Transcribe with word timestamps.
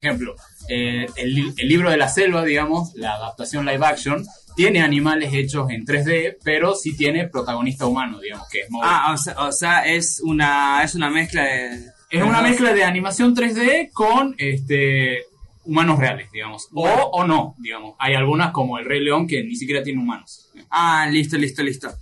ejemplo, 0.00 0.36
eh, 0.68 1.06
el, 1.16 1.34
li- 1.34 1.54
el 1.56 1.68
libro 1.68 1.90
de 1.90 1.96
la 1.96 2.08
selva, 2.08 2.44
digamos, 2.44 2.92
la 2.94 3.14
adaptación 3.14 3.66
live 3.66 3.84
action, 3.84 4.24
tiene 4.54 4.80
animales 4.80 5.32
hechos 5.34 5.70
en 5.70 5.84
3D, 5.84 6.36
pero 6.42 6.74
sí 6.74 6.96
tiene 6.96 7.28
protagonista 7.28 7.86
humano, 7.86 8.20
digamos, 8.20 8.48
que 8.48 8.60
es 8.60 8.70
Mowgli. 8.70 8.88
Ah, 8.90 9.12
o 9.12 9.16
sea, 9.16 9.34
o 9.44 9.52
sea, 9.52 9.86
es 9.86 10.20
una 10.24 10.82
es 10.82 10.94
una 10.94 11.10
mezcla 11.10 11.44
de 11.44 11.86
es 12.10 12.22
una 12.22 12.40
mezcla 12.42 12.72
de 12.72 12.84
animación 12.84 13.34
3D 13.36 13.90
con 13.92 14.34
este 14.38 15.24
humanos 15.64 15.98
reales, 15.98 16.30
digamos. 16.32 16.68
O, 16.72 16.84
o 16.88 17.26
no, 17.26 17.54
digamos. 17.58 17.94
Hay 17.98 18.14
algunas 18.14 18.52
como 18.52 18.78
el 18.78 18.84
Rey 18.86 19.00
León 19.04 19.26
que 19.26 19.42
ni 19.44 19.54
siquiera 19.56 19.82
tiene 19.82 20.00
humanos. 20.00 20.48
Ah, 20.70 21.06
listo, 21.10 21.36
listo, 21.36 21.62
listo. 21.62 21.92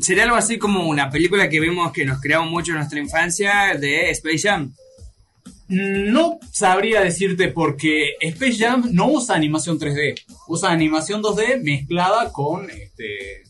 Sería 0.00 0.24
algo 0.24 0.36
así 0.36 0.58
como 0.58 0.88
una 0.88 1.10
película 1.10 1.48
que 1.48 1.60
vimos 1.60 1.92
que 1.92 2.04
nos 2.04 2.20
creamos 2.20 2.50
mucho 2.50 2.72
en 2.72 2.78
nuestra 2.78 2.98
infancia 2.98 3.74
de 3.78 4.10
Space 4.10 4.48
Jam. 4.48 4.72
No 5.68 6.38
sabría 6.52 7.00
decirte 7.00 7.48
porque 7.48 8.14
Space 8.20 8.56
Jam 8.58 8.88
no 8.92 9.08
usa 9.08 9.34
animación 9.34 9.78
3D, 9.78 10.14
usa 10.48 10.70
animación 10.70 11.22
2D 11.22 11.62
mezclada 11.62 12.32
con 12.32 12.70
este 12.70 13.42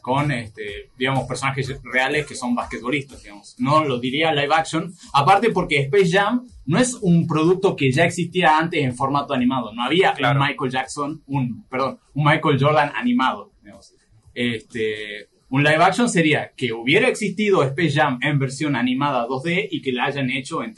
con 0.00 0.32
este 0.32 0.88
digamos 0.96 1.26
personajes 1.26 1.70
reales 1.84 2.24
que 2.26 2.34
son 2.34 2.54
basquetbolistas, 2.54 3.22
digamos. 3.22 3.54
No 3.58 3.84
lo 3.84 3.98
diría 3.98 4.32
live 4.32 4.54
action, 4.54 4.94
aparte 5.12 5.50
porque 5.50 5.80
Space 5.80 6.10
Jam 6.10 6.48
no 6.64 6.78
es 6.78 6.94
un 6.94 7.26
producto 7.26 7.76
que 7.76 7.92
ya 7.92 8.04
existía 8.04 8.56
antes 8.58 8.82
en 8.82 8.94
formato 8.96 9.34
animado, 9.34 9.70
no 9.74 9.82
había 9.82 10.14
Claro. 10.14 10.40
un 10.40 10.46
Michael 10.46 10.70
Jackson, 10.70 11.22
un 11.26 11.64
perdón, 11.68 11.98
un 12.14 12.24
Michael 12.24 12.56
Jordan 12.58 12.92
animado, 12.94 13.52
digamos. 13.62 13.92
Este 14.32 15.28
un 15.50 15.62
live 15.64 15.82
action 15.82 16.08
sería 16.08 16.52
que 16.56 16.72
hubiera 16.72 17.08
existido 17.08 17.62
Space 17.62 17.92
Jam 17.92 18.18
en 18.22 18.38
versión 18.38 18.76
animada 18.76 19.26
2D 19.26 19.68
y 19.70 19.80
que 19.82 19.92
la 19.92 20.04
hayan 20.06 20.30
hecho 20.30 20.62
en, 20.62 20.74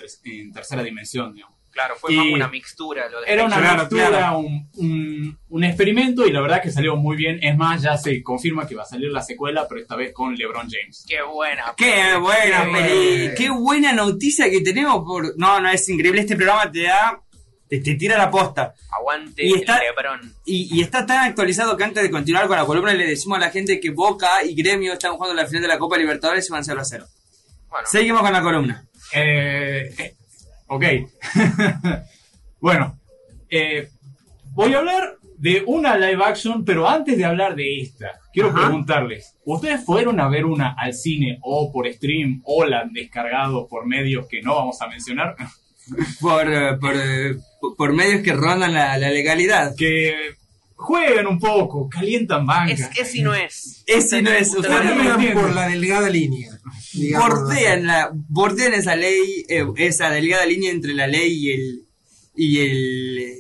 tercera 0.53 0.83
dimensión, 0.83 1.35
digamos. 1.35 1.57
Claro, 1.73 1.95
fue 1.97 2.13
Y- 2.13 2.17
más 2.17 2.27
una 2.33 2.49
mixtura. 2.49 3.09
Lo 3.09 3.21
de 3.21 3.33
Era 3.33 3.45
una 3.45 3.57
Claro, 3.59 3.79
mixtura, 3.79 4.09
claro. 4.09 4.39
Un, 4.41 4.69
un- 4.77 5.39
un 5.51 5.65
experimento 5.65 6.27
y 6.27 6.33
la 6.33 6.41
verdad 6.41 6.61
que 6.61 6.71
salió 6.73 6.97
muy 6.97 7.17
bien. 7.17 7.39
Es 7.43 7.57
más, 7.57 7.81
ya 7.83 7.97
se 7.97 8.23
confirma 8.25 8.67
que 8.67 8.75
va 8.75 8.83
a 8.83 8.87
salir 8.87 9.11
la 9.13 9.23
secuela, 9.23 9.67
pero 9.69 9.81
esta 9.81 9.95
vez 9.95 10.13
con 10.13 10.35
LeBron 10.35 10.69
James. 10.69 11.05
Qué 11.09 11.23
buena. 11.23 11.73
Qué 11.77 12.17
buena 12.21 12.65
Qué 12.65 12.73
peli, 12.73 13.35
qué 13.37 13.51
buena 13.51 13.93
noticia 13.93 14.51
que 14.51 14.61
tenemos 14.63 15.05
por 15.05 15.39
No, 15.39 15.61
no 15.61 15.69
es 15.71 15.89
increíble 15.89 16.23
este 16.23 16.35
programa 16.35 16.71
te 16.73 16.83
da 16.83 17.23
te, 17.71 17.81
te 17.81 17.95
tira 17.95 18.19
la 18.19 18.31
posta. 18.31 18.75
Aguante 18.91 19.47
Y 19.47 19.55
está- 19.55 19.79
Lebron. 19.79 20.35
Y, 20.45 20.77
y 20.77 20.83
está 20.83 21.07
tan 21.07 21.25
actualizado 21.31 21.77
que 21.77 21.85
antes 21.85 22.03
de 22.03 22.11
continuar 22.11 22.47
con 22.49 22.57
la 22.59 22.67
columna 22.67 22.93
le 22.93 23.07
decimos 23.07 23.39
a 23.39 23.41
la 23.41 23.51
gente 23.51 23.81
que 23.81 23.91
Boca 23.91 24.45
y 24.45 24.55
Gremio 24.55 24.93
están 24.93 25.13
jugando 25.15 25.35
la 25.41 25.47
final 25.47 25.63
de 25.63 25.69
la 25.69 25.79
Copa 25.79 25.97
Libertadores 25.97 26.47
y 26.49 26.53
van 26.53 26.65
0 26.65 26.81
a 26.81 26.85
0. 26.85 27.07
Bueno, 27.71 27.87
Seguimos 27.91 28.21
con 28.21 28.33
la 28.33 28.43
columna. 28.43 28.85
Eh, 29.15 29.95
eh, 29.99 30.15
ok. 30.67 30.85
bueno, 32.61 32.99
eh, 33.49 33.89
voy 34.53 34.75
a 34.75 34.79
hablar 34.79 35.17
de 35.39 35.63
una 35.67 35.97
live 35.97 36.23
action, 36.25 36.65
pero 36.65 36.89
antes 36.89 37.17
de 37.17 37.25
hablar 37.25 37.55
de 37.55 37.81
esta, 37.81 38.11
quiero 38.33 38.51
Ajá. 38.51 38.61
preguntarles, 38.63 39.37
¿ustedes 39.45 39.85
fueron 39.85 40.21
a 40.21 40.29
ver 40.29 40.45
una 40.45 40.75
al 40.79 40.93
cine 40.93 41.39
o 41.43 41.73
por 41.73 41.91
stream 41.91 42.43
o 42.45 42.65
la 42.65 42.81
han 42.81 42.93
descargado 42.93 43.67
por 43.67 43.87
medios 43.87 44.27
que 44.27 44.43
no 44.43 44.55
vamos 44.57 44.81
a 44.83 44.89
mencionar? 44.89 45.37
Por, 46.21 46.53
eh, 46.53 46.77
por, 46.81 46.95
eh, 46.97 47.37
por- 47.77 47.93
medios 47.93 48.23
que 48.23 48.33
rondan 48.33 48.73
la, 48.75 48.97
la 48.99 49.11
legalidad. 49.11 49.75
que 49.77 50.15
jueguen 50.77 51.27
un 51.27 51.39
poco, 51.39 51.89
calientan 51.89 52.47
banca. 52.47 52.73
es, 52.73 52.89
es 52.99 53.15
y 53.15 53.23
no 53.23 53.35
es. 53.35 53.83
Ese 53.87 54.23
no 54.23 54.31
es. 54.31 54.55
Ustedes 54.55 55.35
por 55.35 55.53
la 55.55 55.69
delgada 55.69 56.09
línea. 56.09 56.51
bordean, 57.19 57.87
la, 57.87 58.11
bordean 58.13 58.73
esa 58.75 58.97
ley, 58.97 59.45
eh, 59.49 59.65
esa 59.77 60.11
delgada 60.11 60.47
línea 60.47 60.71
entre 60.71 60.95
la 60.95 61.07
ley 61.07 61.33
y 61.33 61.51
el 61.53 61.87
y 62.35 62.59
el, 62.61 63.19
eh, 63.19 63.35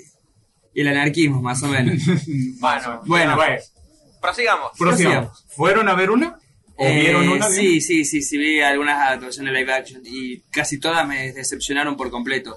y 0.74 0.80
el 0.82 0.88
anarquismo, 0.88 1.40
más 1.40 1.62
o 1.62 1.68
menos. 1.68 2.02
Bueno, 2.60 3.00
Bueno, 3.06 3.36
pues, 3.36 3.72
prosigamos. 4.20 4.72
prosigamos. 4.78 5.44
¿Fueron 5.48 5.88
a 5.88 5.94
ver 5.94 6.10
una? 6.10 6.38
¿O 6.80 6.86
Eh, 6.86 7.00
vieron 7.00 7.28
una? 7.28 7.46
sí, 7.48 7.80
sí, 7.80 8.04
sí, 8.06 8.22
sí, 8.22 8.38
vi 8.38 8.60
algunas 8.60 8.96
adaptaciones 8.98 9.52
live 9.52 9.72
action 9.72 10.00
y 10.04 10.40
casi 10.50 10.80
todas 10.80 11.06
me 11.06 11.32
decepcionaron 11.32 11.96
por 11.96 12.10
completo. 12.10 12.56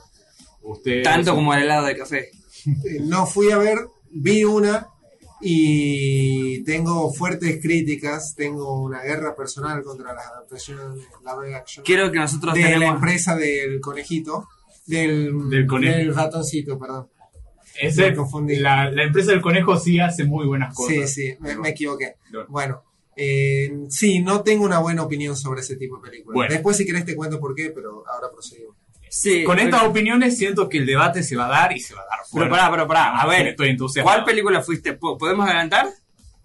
Tanto 1.03 1.35
como 1.35 1.53
el 1.53 1.63
helado 1.63 1.85
de 1.87 1.97
café. 1.97 2.29
Eh, 2.65 2.99
No 3.01 3.25
fui 3.25 3.51
a 3.51 3.57
ver, 3.57 3.79
vi 4.11 4.43
una 4.45 4.87
y 5.41 6.63
tengo 6.63 7.11
fuertes 7.13 7.59
críticas, 7.61 8.33
tengo 8.35 8.81
una 8.81 9.01
guerra 9.01 9.35
personal 9.35 9.83
contra 9.83 10.13
las 10.13 10.25
adaptaciones 10.27 10.85
live 11.21 11.55
action 11.55 11.83
Quiero 11.83 12.11
que 12.11 12.19
nosotros 12.19 12.53
de 12.53 12.77
la 12.77 12.87
empresa 12.87 13.35
del 13.35 13.81
conejito, 13.81 14.47
del, 14.85 15.49
Del 15.49 15.67
conejo. 15.67 15.97
del 15.97 16.15
ratoncito, 16.15 16.79
perdón. 16.79 17.09
Ese- 17.79 18.11
Me 18.11 18.15
confundí. 18.15 18.55
La, 18.57 18.89
la 18.89 19.03
empresa 19.03 19.31
del 19.31 19.41
conejo 19.41 19.77
sí 19.77 19.99
hace 19.99 20.23
muy 20.23 20.45
buenas 20.45 20.73
cosas. 20.75 21.11
Sí, 21.13 21.31
sí, 21.31 21.35
me, 21.39 21.55
me 21.57 21.69
equivoqué. 21.69 22.15
No. 22.31 22.45
Bueno, 22.47 22.83
eh, 23.15 23.71
sí, 23.89 24.19
no 24.19 24.41
tengo 24.43 24.65
una 24.65 24.79
buena 24.79 25.03
opinión 25.03 25.35
sobre 25.37 25.61
ese 25.61 25.75
tipo 25.75 25.97
de 25.97 26.09
películas. 26.09 26.35
Bueno. 26.35 26.53
Después 26.53 26.77
si 26.77 26.85
querés 26.85 27.05
te 27.05 27.15
cuento 27.15 27.39
por 27.39 27.53
qué, 27.55 27.69
pero 27.71 28.03
ahora 28.07 28.27
proseguimos. 28.31 28.75
Sí, 29.09 29.43
Con 29.43 29.57
pero- 29.57 29.69
estas 29.69 29.83
opiniones 29.87 30.37
siento 30.37 30.67
que 30.67 30.79
el 30.79 30.85
debate 30.87 31.21
se 31.21 31.35
va 31.35 31.45
a 31.45 31.49
dar 31.49 31.71
y 31.73 31.79
se 31.79 31.93
va 31.93 32.01
a 32.01 32.05
dar 32.05 32.19
Pero 32.19 32.29
fuerte. 32.29 32.49
pará, 32.49 32.71
pero 32.71 32.87
pará, 32.87 33.21
a 33.21 33.27
ver, 33.27 33.47
Estoy 33.49 33.69
entusiasmado. 33.69 34.17
¿cuál 34.17 34.25
película 34.25 34.61
fuiste? 34.61 34.93
¿Po- 34.93 35.17
¿Podemos 35.17 35.45
adelantar? 35.45 35.87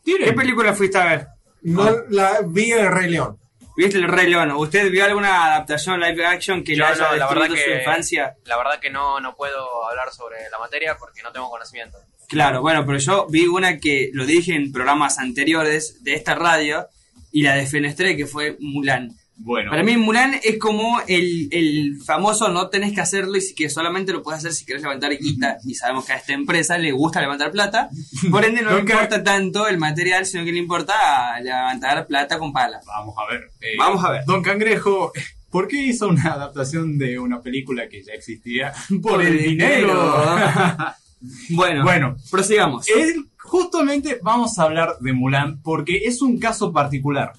¿Qué 0.04 0.32
película 0.32 0.74
fuiste 0.74 0.98
a 0.98 1.04
ver? 1.06 1.26
No 1.62 1.90
la 2.10 2.40
vi 2.46 2.70
el 2.72 2.88
Rey 2.90 3.10
León. 3.10 3.38
¿Viste 3.76 3.96
el 3.98 4.08
Rey 4.08 4.28
León? 4.28 4.50
¿Usted 4.52 4.90
vio 4.90 5.04
alguna 5.04 5.46
adaptación 5.46 6.00
live 6.00 6.26
action 6.26 6.64
que 6.64 6.74
le 6.74 6.84
haya 6.84 6.96
no, 7.10 7.16
la 7.16 7.28
verdad 7.28 7.42
destruido 7.48 7.56
su 7.56 7.64
que- 7.70 7.78
infancia? 7.78 8.36
La 8.44 8.56
verdad 8.56 8.80
que 8.80 8.90
no, 8.90 9.20
no 9.20 9.34
puedo 9.36 9.86
hablar 9.88 10.12
sobre 10.12 10.36
la 10.50 10.58
materia 10.58 10.96
porque 10.98 11.22
no 11.22 11.30
tengo 11.32 11.48
conocimiento. 11.48 11.96
Claro, 12.28 12.60
bueno, 12.60 12.84
pero 12.86 12.98
yo 12.98 13.26
vi 13.30 13.46
una 13.46 13.78
que 13.78 14.10
lo 14.12 14.26
dije 14.26 14.54
en 14.54 14.70
programas 14.70 15.18
anteriores 15.18 16.02
de 16.04 16.14
esta 16.14 16.34
radio 16.34 16.86
y 17.32 17.42
la 17.42 17.54
defenestré, 17.56 18.16
que 18.16 18.26
fue 18.26 18.56
Mulan. 18.60 19.10
Bueno, 19.40 19.70
Para 19.70 19.84
mí 19.84 19.96
Mulan 19.96 20.34
es 20.42 20.58
como 20.58 21.00
el, 21.06 21.48
el 21.52 21.96
famoso 22.04 22.48
no 22.48 22.70
tenés 22.70 22.92
que 22.92 23.00
hacerlo 23.00 23.36
y 23.36 23.40
si- 23.40 23.54
que 23.54 23.70
solamente 23.70 24.12
lo 24.12 24.22
puedes 24.24 24.38
hacer 24.40 24.52
si 24.52 24.64
querés 24.66 24.82
levantar 24.82 25.16
guita 25.16 25.58
y 25.64 25.74
sabemos 25.76 26.04
que 26.06 26.12
a 26.12 26.16
esta 26.16 26.32
empresa 26.32 26.76
le 26.76 26.90
gusta 26.90 27.20
levantar 27.20 27.52
plata, 27.52 27.88
por 28.32 28.44
ende 28.44 28.62
no 28.62 28.72
le 28.74 28.80
importa 28.80 29.22
tanto 29.22 29.68
el 29.68 29.78
material, 29.78 30.26
sino 30.26 30.44
que 30.44 30.50
le 30.52 30.58
importa 30.58 31.38
levantar 31.40 32.06
plata 32.08 32.36
con 32.38 32.52
pala. 32.52 32.80
vamos 32.84 33.14
a 33.16 33.32
ver. 33.32 33.42
Eh, 33.60 33.76
Vamos 33.78 34.04
a 34.04 34.10
ver. 34.10 34.22
Don 34.26 34.42
Cangrejo, 34.42 35.12
¿por 35.50 35.68
qué 35.68 35.82
hizo 35.82 36.08
una 36.08 36.32
adaptación 36.32 36.98
de 36.98 37.20
una 37.20 37.40
película 37.40 37.88
que 37.88 38.02
ya 38.02 38.14
existía? 38.14 38.72
Por, 39.00 39.22
el 39.22 39.38
dinero. 39.38 40.26
bueno, 41.50 41.84
bueno, 41.84 42.16
prosigamos. 42.30 42.86
él- 42.88 43.24
justamente 43.38 44.18
vamos 44.22 44.58
a 44.58 44.64
hablar 44.64 44.96
de 45.00 45.12
Mulan 45.12 45.60
porque 45.62 46.02
es 46.04 46.20
un 46.22 46.38
caso 46.38 46.72
particular. 46.72 47.32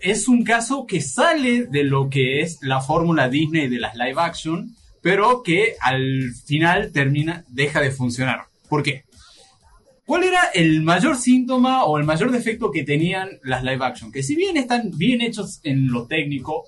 Es 0.00 0.28
un 0.28 0.44
caso 0.44 0.86
que 0.86 1.00
sale 1.00 1.64
de 1.66 1.82
lo 1.82 2.08
que 2.08 2.40
es 2.40 2.58
la 2.62 2.80
fórmula 2.80 3.28
Disney 3.28 3.68
de 3.68 3.80
las 3.80 3.96
live 3.96 4.14
action, 4.18 4.74
pero 5.02 5.42
que 5.42 5.74
al 5.80 6.32
final 6.46 6.92
termina, 6.92 7.44
deja 7.48 7.80
de 7.80 7.90
funcionar. 7.90 8.42
¿Por 8.68 8.82
qué? 8.84 9.04
¿Cuál 10.06 10.24
era 10.24 10.44
el 10.54 10.82
mayor 10.82 11.16
síntoma 11.16 11.84
o 11.84 11.98
el 11.98 12.04
mayor 12.04 12.30
defecto 12.30 12.70
que 12.70 12.84
tenían 12.84 13.28
las 13.42 13.62
live 13.64 13.84
action? 13.84 14.10
Que 14.12 14.22
si 14.22 14.36
bien 14.36 14.56
están 14.56 14.90
bien 14.96 15.20
hechos 15.20 15.60
en 15.64 15.88
lo 15.88 16.06
técnico, 16.06 16.64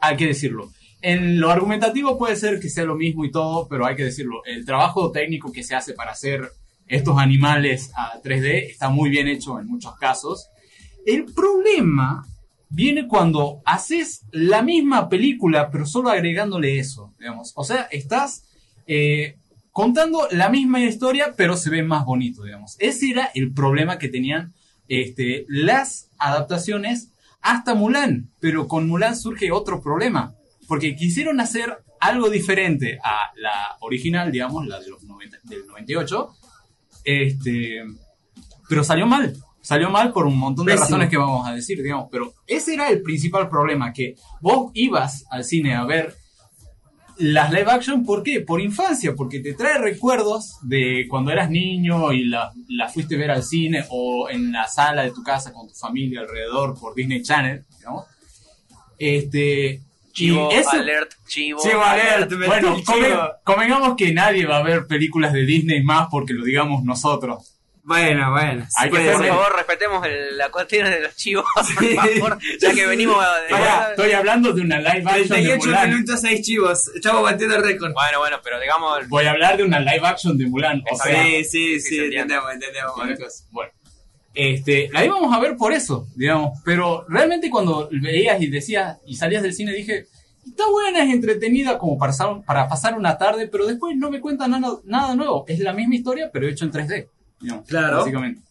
hay 0.00 0.16
que 0.16 0.26
decirlo. 0.26 0.70
En 1.00 1.40
lo 1.40 1.50
argumentativo 1.50 2.18
puede 2.18 2.36
ser 2.36 2.58
que 2.58 2.68
sea 2.68 2.84
lo 2.84 2.96
mismo 2.96 3.24
y 3.24 3.30
todo, 3.30 3.68
pero 3.68 3.86
hay 3.86 3.94
que 3.94 4.04
decirlo. 4.04 4.44
El 4.44 4.64
trabajo 4.64 5.12
técnico 5.12 5.52
que 5.52 5.62
se 5.62 5.74
hace 5.74 5.94
para 5.94 6.12
hacer 6.12 6.50
estos 6.86 7.18
animales 7.18 7.92
a 7.96 8.20
3D 8.22 8.70
está 8.70 8.88
muy 8.88 9.10
bien 9.10 9.28
hecho 9.28 9.60
en 9.60 9.66
muchos 9.66 9.96
casos. 9.96 10.48
El 11.06 11.26
problema 11.26 12.26
viene 12.68 13.06
cuando 13.06 13.60
haces 13.64 14.22
la 14.30 14.62
misma 14.62 15.08
película, 15.08 15.70
pero 15.70 15.86
solo 15.86 16.10
agregándole 16.10 16.78
eso, 16.78 17.14
digamos. 17.18 17.52
O 17.54 17.64
sea, 17.64 17.82
estás 17.90 18.44
eh, 18.86 19.36
contando 19.72 20.26
la 20.30 20.48
misma 20.48 20.80
historia, 20.80 21.34
pero 21.36 21.56
se 21.56 21.70
ve 21.70 21.82
más 21.82 22.04
bonito, 22.04 22.42
digamos. 22.42 22.76
Ese 22.78 23.10
era 23.10 23.30
el 23.34 23.52
problema 23.52 23.98
que 23.98 24.08
tenían 24.08 24.52
este, 24.88 25.44
las 25.48 26.10
adaptaciones 26.18 27.10
hasta 27.40 27.74
Mulan. 27.74 28.30
Pero 28.40 28.66
con 28.68 28.88
Mulan 28.88 29.16
surge 29.16 29.52
otro 29.52 29.80
problema, 29.80 30.34
porque 30.68 30.94
quisieron 30.94 31.40
hacer 31.40 31.78
algo 31.98 32.30
diferente 32.30 32.98
a 33.02 33.32
la 33.36 33.76
original, 33.80 34.30
digamos, 34.30 34.66
la 34.66 34.78
de 34.78 34.90
los 34.90 35.02
90 35.02 35.38
del 35.44 35.66
98, 35.66 36.28
este, 37.04 37.82
pero 38.68 38.84
salió 38.84 39.06
mal. 39.06 39.34
Salió 39.60 39.90
mal 39.90 40.12
por 40.12 40.26
un 40.26 40.38
montón 40.38 40.66
de 40.66 40.72
Pésimo. 40.72 40.84
razones 40.84 41.10
que 41.10 41.16
vamos 41.16 41.46
a 41.46 41.52
decir, 41.52 41.82
digamos. 41.82 42.08
Pero 42.10 42.32
ese 42.46 42.74
era 42.74 42.88
el 42.90 43.02
principal 43.02 43.48
problema, 43.48 43.92
que 43.92 44.14
vos 44.40 44.70
ibas 44.74 45.24
al 45.30 45.44
cine 45.44 45.74
a 45.74 45.84
ver 45.84 46.14
las 47.18 47.50
live 47.50 47.70
action, 47.70 48.04
¿por 48.04 48.22
qué? 48.22 48.40
Por 48.40 48.60
infancia, 48.60 49.14
porque 49.16 49.40
te 49.40 49.54
trae 49.54 49.78
recuerdos 49.78 50.58
de 50.62 51.06
cuando 51.08 51.32
eras 51.32 51.50
niño 51.50 52.12
y 52.12 52.24
la, 52.24 52.52
la 52.68 52.88
fuiste 52.88 53.16
a 53.16 53.18
ver 53.18 53.30
al 53.32 53.42
cine 53.42 53.84
o 53.90 54.28
en 54.30 54.52
la 54.52 54.68
sala 54.68 55.02
de 55.02 55.10
tu 55.10 55.22
casa 55.24 55.52
con 55.52 55.66
tu 55.66 55.74
familia 55.74 56.20
alrededor 56.20 56.78
por 56.78 56.94
Disney 56.94 57.22
Channel, 57.22 57.64
digamos. 57.76 58.04
Este, 58.98 59.82
Chivo, 60.18 60.50
alert, 60.72 61.12
chivo. 61.26 61.60
Chivo 61.62 61.82
alert, 61.82 62.30
metí 62.32 62.46
Bueno, 62.46 62.76
come- 62.84 63.16
convengamos 63.44 63.94
que 63.96 64.12
nadie 64.12 64.46
va 64.46 64.58
a 64.58 64.62
ver 64.62 64.86
películas 64.86 65.32
de 65.32 65.44
Disney 65.46 65.82
más 65.82 66.08
porque 66.10 66.32
lo 66.32 66.44
digamos 66.44 66.82
nosotros. 66.84 67.54
Bueno, 67.84 68.30
bueno. 68.32 68.66
Hay 68.76 68.90
que 68.90 68.98
Por 69.12 69.26
favor, 69.26 69.56
respetemos 69.56 70.04
el- 70.06 70.36
la 70.36 70.50
cuestión 70.50 70.90
de 70.90 71.00
los 71.00 71.16
chivos, 71.16 71.46
por 71.54 71.94
favor, 71.94 72.38
ya 72.60 72.74
que 72.74 72.86
venimos 72.86 73.16
de... 73.16 73.48
Pará, 73.54 73.90
estoy 73.92 74.12
hablando 74.12 74.52
de 74.52 74.60
una 74.60 74.78
live 74.78 75.04
action 75.06 75.22
de 75.22 75.26
38 75.28 75.64
Mulan. 75.64 75.90
minutos, 75.90 76.20
6 76.20 76.42
chivos. 76.42 76.88
Estamos 76.94 77.22
batiendo 77.22 77.56
el 77.56 77.62
récord. 77.64 77.94
Bueno, 77.94 78.18
bueno, 78.18 78.36
pero 78.44 78.60
digamos... 78.60 79.08
Voy 79.08 79.24
a 79.24 79.30
hablar 79.30 79.56
de 79.56 79.62
una 79.64 79.80
live 79.80 80.06
action 80.06 80.36
de 80.36 80.46
Mulan. 80.48 80.82
O 80.90 80.96
sea. 80.98 81.22
Sí, 81.24 81.44
sí, 81.44 81.80
Sí, 81.80 81.98
entendemos, 81.98 82.52
entendemos, 82.52 82.94
Marcos. 82.94 83.44
Bueno, 83.52 83.72
este, 84.38 84.88
la 84.92 85.04
íbamos 85.04 85.34
a 85.34 85.40
ver 85.40 85.56
por 85.56 85.72
eso, 85.72 86.06
digamos. 86.14 86.60
Pero 86.64 87.04
realmente 87.08 87.50
cuando 87.50 87.88
veías 87.90 88.40
y 88.40 88.46
decías 88.46 88.98
y 89.04 89.16
salías 89.16 89.42
del 89.42 89.52
cine 89.52 89.72
dije, 89.72 90.06
está 90.46 90.62
buena, 90.70 91.02
es 91.02 91.10
entretenida 91.12 91.76
como 91.76 91.98
para, 91.98 92.12
pasar- 92.12 92.44
para 92.44 92.68
pasar 92.68 92.96
una 92.96 93.18
tarde, 93.18 93.48
pero 93.48 93.66
después 93.66 93.96
no 93.96 94.10
me 94.10 94.20
cuenta 94.20 94.46
nada, 94.46 94.76
nada 94.84 95.14
nuevo. 95.16 95.44
Es 95.48 95.58
la 95.58 95.72
misma 95.72 95.96
historia, 95.96 96.30
pero 96.32 96.46
hecho 96.46 96.64
en 96.64 96.70
3D, 96.72 97.08
digamos. 97.40 97.66
Claro. 97.66 97.96
Básicamente. 97.98 98.42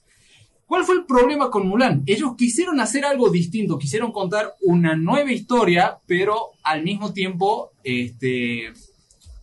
¿Cuál 0.66 0.84
fue 0.84 0.96
el 0.96 1.06
problema 1.06 1.50
con 1.50 1.66
Mulan? 1.66 2.04
Ellos 2.06 2.36
quisieron 2.38 2.82
hacer 2.82 3.06
algo 3.06 3.30
distinto, 3.30 3.78
quisieron 3.80 4.12
contar 4.12 4.54
una 4.64 4.98
nueva 4.98 5.32
historia, 5.32 5.98
pero 6.06 6.52
al 6.64 6.84
mismo 6.84 7.14
tiempo 7.14 7.72
este, 7.86 8.74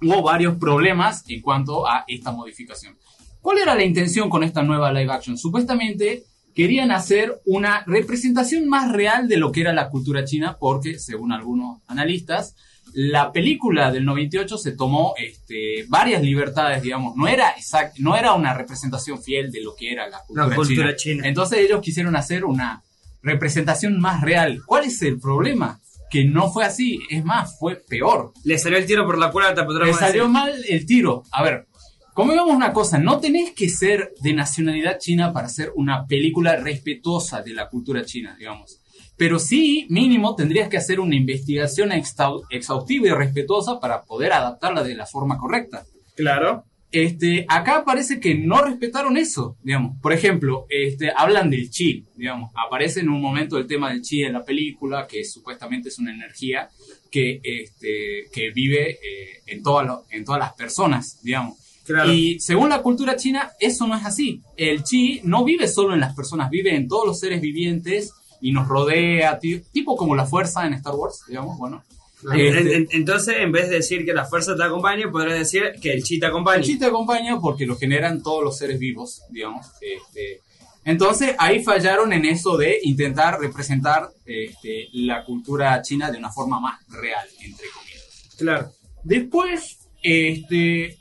hubo 0.03 0.21
varios 0.21 0.57
problemas 0.57 1.25
en 1.29 1.41
cuanto 1.41 1.89
a 1.89 2.05
esta 2.07 2.31
modificación. 2.31 2.99
¿Cuál 3.41 3.57
era 3.57 3.75
la 3.75 3.85
intención 3.85 4.29
con 4.29 4.43
esta 4.45 4.63
nueva 4.63 4.93
live 4.93 5.11
action? 5.11 5.39
Supuestamente 5.39 6.25
querían 6.55 6.91
hacer 6.91 7.41
una 7.45 7.83
representación 7.87 8.69
más 8.69 8.93
real 8.93 9.29
de 9.29 9.37
lo 9.39 9.51
que 9.53 9.61
era 9.63 9.73
la 9.73 9.89
cultura 9.91 10.25
china, 10.25 10.57
porque 10.59 10.99
según 10.99 11.33
algunos 11.33 11.81
analistas, 11.87 12.55
la 12.93 13.33
película 13.33 13.91
del 13.91 14.05
98 14.05 14.57
se 14.59 14.73
tomó 14.73 15.15
este, 15.17 15.85
varias 15.89 16.23
libertades, 16.23 16.83
digamos, 16.83 17.17
no 17.17 17.27
era 17.27 17.51
exact, 17.51 17.99
no 17.99 18.17
era 18.17 18.35
una 18.35 18.55
representación 18.55 19.21
fiel 19.21 19.51
de 19.51 19.63
lo 19.63 19.75
que 19.75 19.91
era 19.91 20.09
la 20.09 20.19
cultura, 20.21 20.47
La 20.49 20.55
cultura 20.55 20.97
china. 20.97 20.97
china. 21.23 21.29
Entonces 21.29 21.59
ellos 21.61 21.81
quisieron 21.81 22.15
hacer 22.15 22.45
una 22.45 22.83
representación 23.23 23.99
más 24.01 24.21
real. 24.21 24.61
¿Cuál 24.67 24.85
es 24.85 25.01
el 25.03 25.19
problema? 25.19 25.81
Que 26.11 26.25
no 26.25 26.53
fue 26.53 26.65
así, 26.65 27.01
es 27.11 27.25
más, 27.25 27.59
fue 27.59 27.77
peor. 27.77 28.33
Le 28.45 28.59
salió 28.59 28.79
el 28.79 28.87
tiro 28.87 29.05
por 29.07 29.19
la 29.19 29.33
culata, 29.33 29.63
Le 29.63 29.67
podríamos 29.67 29.99
salió 29.99 30.23
decir. 30.25 30.33
mal 30.33 30.53
el 30.69 30.87
tiro. 30.87 31.25
A 31.33 31.43
ver, 31.43 31.67
convengamos 32.15 32.55
una 32.55 32.73
cosa, 32.73 32.99
no 32.99 33.21
tenés 33.21 33.53
que 33.53 33.69
ser 33.69 34.15
de 34.21 34.33
nacionalidad 34.33 34.99
china 34.99 35.33
para 35.33 35.49
hacer 35.49 35.73
una 35.75 36.07
película 36.07 36.57
respetuosa 36.57 37.43
de 37.43 37.53
la 37.53 37.69
cultura 37.69 38.05
china, 38.05 38.37
digamos. 38.39 38.81
Pero 39.17 39.39
sí, 39.39 39.87
mínimo, 39.91 40.35
tendrías 40.35 40.69
que 40.69 40.77
hacer 40.77 40.99
una 40.99 41.15
investigación 41.15 41.93
exhaustiva 41.93 43.07
y 43.07 43.11
respetuosa 43.11 43.79
para 43.79 44.03
poder 44.03 44.33
adaptarla 44.33 44.83
de 44.83 44.95
la 44.95 45.07
forma 45.07 45.39
correcta. 45.39 45.85
Claro. 46.17 46.65
Este, 46.91 47.45
acá 47.49 47.83
parece 47.85 48.21
que 48.21 48.37
no 48.37 48.63
respetaron 48.63 49.17
eso, 49.17 49.57
digamos. 49.63 50.01
Por 50.01 50.13
ejemplo, 50.13 50.67
este, 50.69 51.13
hablan 51.15 51.51
del 51.51 51.69
chi, 51.69 52.05
digamos. 52.15 52.51
Aparece 52.55 53.01
en 53.01 53.09
un 53.09 53.21
momento 53.21 53.59
el 53.59 53.67
tema 53.67 53.91
del 53.91 54.03
chi 54.03 54.23
en 54.23 54.33
la 54.33 54.45
película, 54.45 55.07
que 55.09 55.25
supuestamente 55.25 55.89
es 55.89 55.99
una 55.99 56.15
energía 56.15 56.69
que, 57.11 57.41
este, 57.43 58.29
que 58.33 58.51
vive 58.51 58.91
eh, 58.93 59.43
en, 59.47 59.63
todas 59.63 60.03
en 60.11 60.25
todas 60.25 60.41
las 60.41 60.53
personas, 60.55 61.21
digamos. 61.23 61.64
Claro. 61.85 62.13
Y 62.13 62.41
según 62.41 62.71
la 62.71 62.81
cultura 62.83 63.17
china, 63.17 63.53
eso 63.61 63.87
no 63.87 63.97
es 63.97 64.05
así. 64.05 64.41
El 64.57 64.83
chi 64.85 65.21
no 65.25 65.45
vive 65.45 65.69
solo 65.69 65.93
en 65.95 66.01
las 66.01 66.15
personas, 66.15 66.49
vive 66.51 66.75
en 66.75 66.89
todos 66.89 67.07
los 67.07 67.21
seres 67.21 67.41
vivientes 67.41 68.13
y 68.41 68.53
nos 68.53 68.67
rodea, 68.69 69.39
ti- 69.39 69.63
tipo 69.73 69.97
como 69.97 70.15
la 70.17 70.27
fuerza 70.27 70.67
en 70.67 70.75
Star 70.75 70.95
Wars, 70.95 71.23
digamos, 71.29 71.59
bueno. 71.59 71.85
En- 72.33 72.41
Este, 72.41 72.77
en- 72.77 72.89
entonces, 72.91 73.35
en 73.39 73.53
vez 73.53 73.69
de 73.69 73.77
decir 73.77 74.05
que 74.07 74.15
la 74.15 74.25
fuerza 74.25 74.57
te 74.57 74.63
acompaña, 74.65 75.11
podrías 75.11 75.39
decir 75.39 75.73
que 75.83 75.93
el 75.93 76.03
chi 76.03 76.19
te 76.19 76.25
acompaña. 76.27 76.57
El 76.59 76.65
chi 76.65 76.79
te 76.79 76.87
acompaña 76.87 77.39
porque 77.39 77.67
lo 77.67 77.77
generan 77.77 78.23
todos 78.23 78.43
los 78.43 78.57
seres 78.57 78.79
vivos, 78.79 79.21
digamos. 79.31 79.67
Este, 79.83 80.41
entonces 80.87 81.35
ahí 81.39 81.63
fallaron 81.63 82.15
en 82.15 82.25
eso 82.25 82.57
de 82.57 82.79
intentar 82.83 83.39
representar 83.41 84.09
este, 84.25 84.89
la 84.95 85.23
cultura 85.23 85.83
china 85.83 86.11
de 86.11 86.17
una 86.17 86.31
forma 86.33 86.59
más 86.61 86.81
real, 86.89 87.27
entre 87.43 87.67
comillas. 87.69 88.35
Claro. 88.39 88.71
Después, 89.03 89.79
este, 90.03 90.97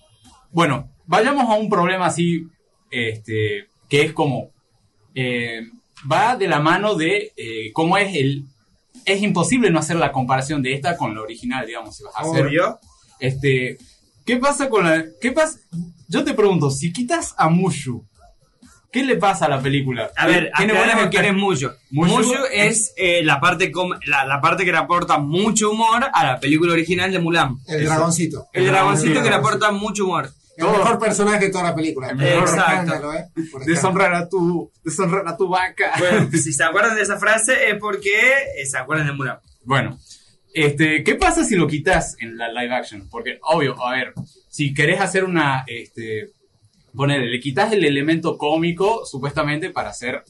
bueno, 0.54 0.90
vayamos 1.06 1.50
a 1.50 1.56
un 1.56 1.68
problema 1.70 2.06
así, 2.06 2.48
este, 2.90 3.68
que 3.90 4.02
es 4.04 4.14
como, 4.14 4.50
eh, 5.16 5.62
va 6.10 6.36
de 6.38 6.48
la 6.48 6.60
mano 6.60 6.96
de 6.96 7.34
eh, 7.36 7.72
cómo 7.74 7.98
es 7.98 8.16
el, 8.16 8.46
es 9.06 9.22
imposible 9.22 9.70
no 9.70 9.80
hacer 9.80 9.98
la 9.98 10.12
comparación 10.12 10.62
de 10.62 10.74
esta 10.74 10.96
con 10.96 11.14
la 11.16 11.22
original, 11.22 11.66
digamos, 11.66 11.98
si 11.98 12.04
vas 12.04 12.16
a 12.16 12.22
hacer 12.22 12.46
Obvio. 12.48 12.80
este, 13.20 13.78
¿qué 14.26 14.38
pasa 14.38 14.70
con 14.70 14.86
la 14.86 15.04
qué 15.22 15.32
pasa? 15.32 15.60
Yo 16.08 16.24
te 16.24 16.34
pregunto, 16.34 16.70
si 16.70 16.94
quitas 16.94 17.34
a 17.38 17.50
Mushu, 17.50 18.06
¿qué 18.92 19.04
le 19.04 19.16
pasa 19.18 19.46
a 19.46 19.50
la 19.50 19.60
película? 19.62 20.12
A 20.16 20.28
ver, 20.28 20.52
tiene 20.56 20.74
buenas 20.74 21.10
quién 21.10 21.26
es 21.26 21.34
Mushu. 21.34 21.70
Mushu 21.90 22.18
Mushu 22.18 22.34
es 22.54 22.94
eh, 22.96 23.24
la, 23.24 23.40
parte 23.40 23.72
com- 23.72 23.98
la, 24.06 24.24
la 24.26 24.40
parte 24.40 24.64
que 24.64 24.72
le 24.72 24.78
aporta 24.78 25.18
mucho 25.18 25.72
humor 25.72 26.06
a 26.14 26.24
la 26.26 26.40
película 26.40 26.74
original 26.74 27.12
de 27.12 27.20
Mulan. 27.20 27.58
El 27.68 27.82
Eso. 27.82 27.90
dragoncito. 27.90 28.48
El 28.54 28.68
dragoncito 28.68 29.14
que 29.16 29.20
le 29.22 29.30
dragoncito. 29.30 29.48
aporta 29.66 29.72
mucho 29.72 30.06
humor. 30.06 30.30
El 30.58 30.66
mejor 30.66 31.00
personaje 31.00 31.46
de 31.46 31.52
toda 31.52 31.64
la 31.66 31.76
película. 31.76 32.10
El 32.10 32.16
mejor. 32.18 32.44
Escándalo, 32.48 33.14
¿eh? 33.14 33.26
Deshonrar 33.66 34.14
a 34.14 34.30
tu 34.30 34.72
deshonrar 34.84 35.28
a 35.28 35.36
tu 35.38 35.48
vaca. 35.48 35.94
Bueno, 35.98 36.30
si 36.32 36.54
se 36.54 36.64
acuerdan 36.64 36.96
de 36.96 37.02
esa 37.02 37.18
frase 37.18 37.70
es 37.70 37.76
porque 37.80 38.10
eh, 38.58 38.66
se 38.66 38.78
acuerdan 38.78 39.08
de 39.08 39.14
Mulan. 39.14 39.40
Bueno, 39.64 39.98
este, 40.54 41.04
¿qué 41.04 41.16
pasa 41.16 41.44
si 41.44 41.56
lo 41.56 41.68
quitas 41.68 42.16
en 42.20 42.38
la 42.38 42.50
live 42.52 42.74
action? 42.76 43.08
Porque, 43.10 43.40
obvio, 43.44 43.82
a 43.84 43.92
ver, 43.94 44.14
si 44.50 44.74
querés 44.74 45.00
hacer 45.02 45.24
una, 45.24 45.64
este, 45.66 46.32
ponele, 46.96 47.26
le 47.28 47.40
quitas 47.40 47.72
el 47.74 47.84
elemento 47.84 48.38
cómico, 48.38 49.04
supuestamente, 49.06 49.72
para 49.72 49.90
hacer, 49.90 50.24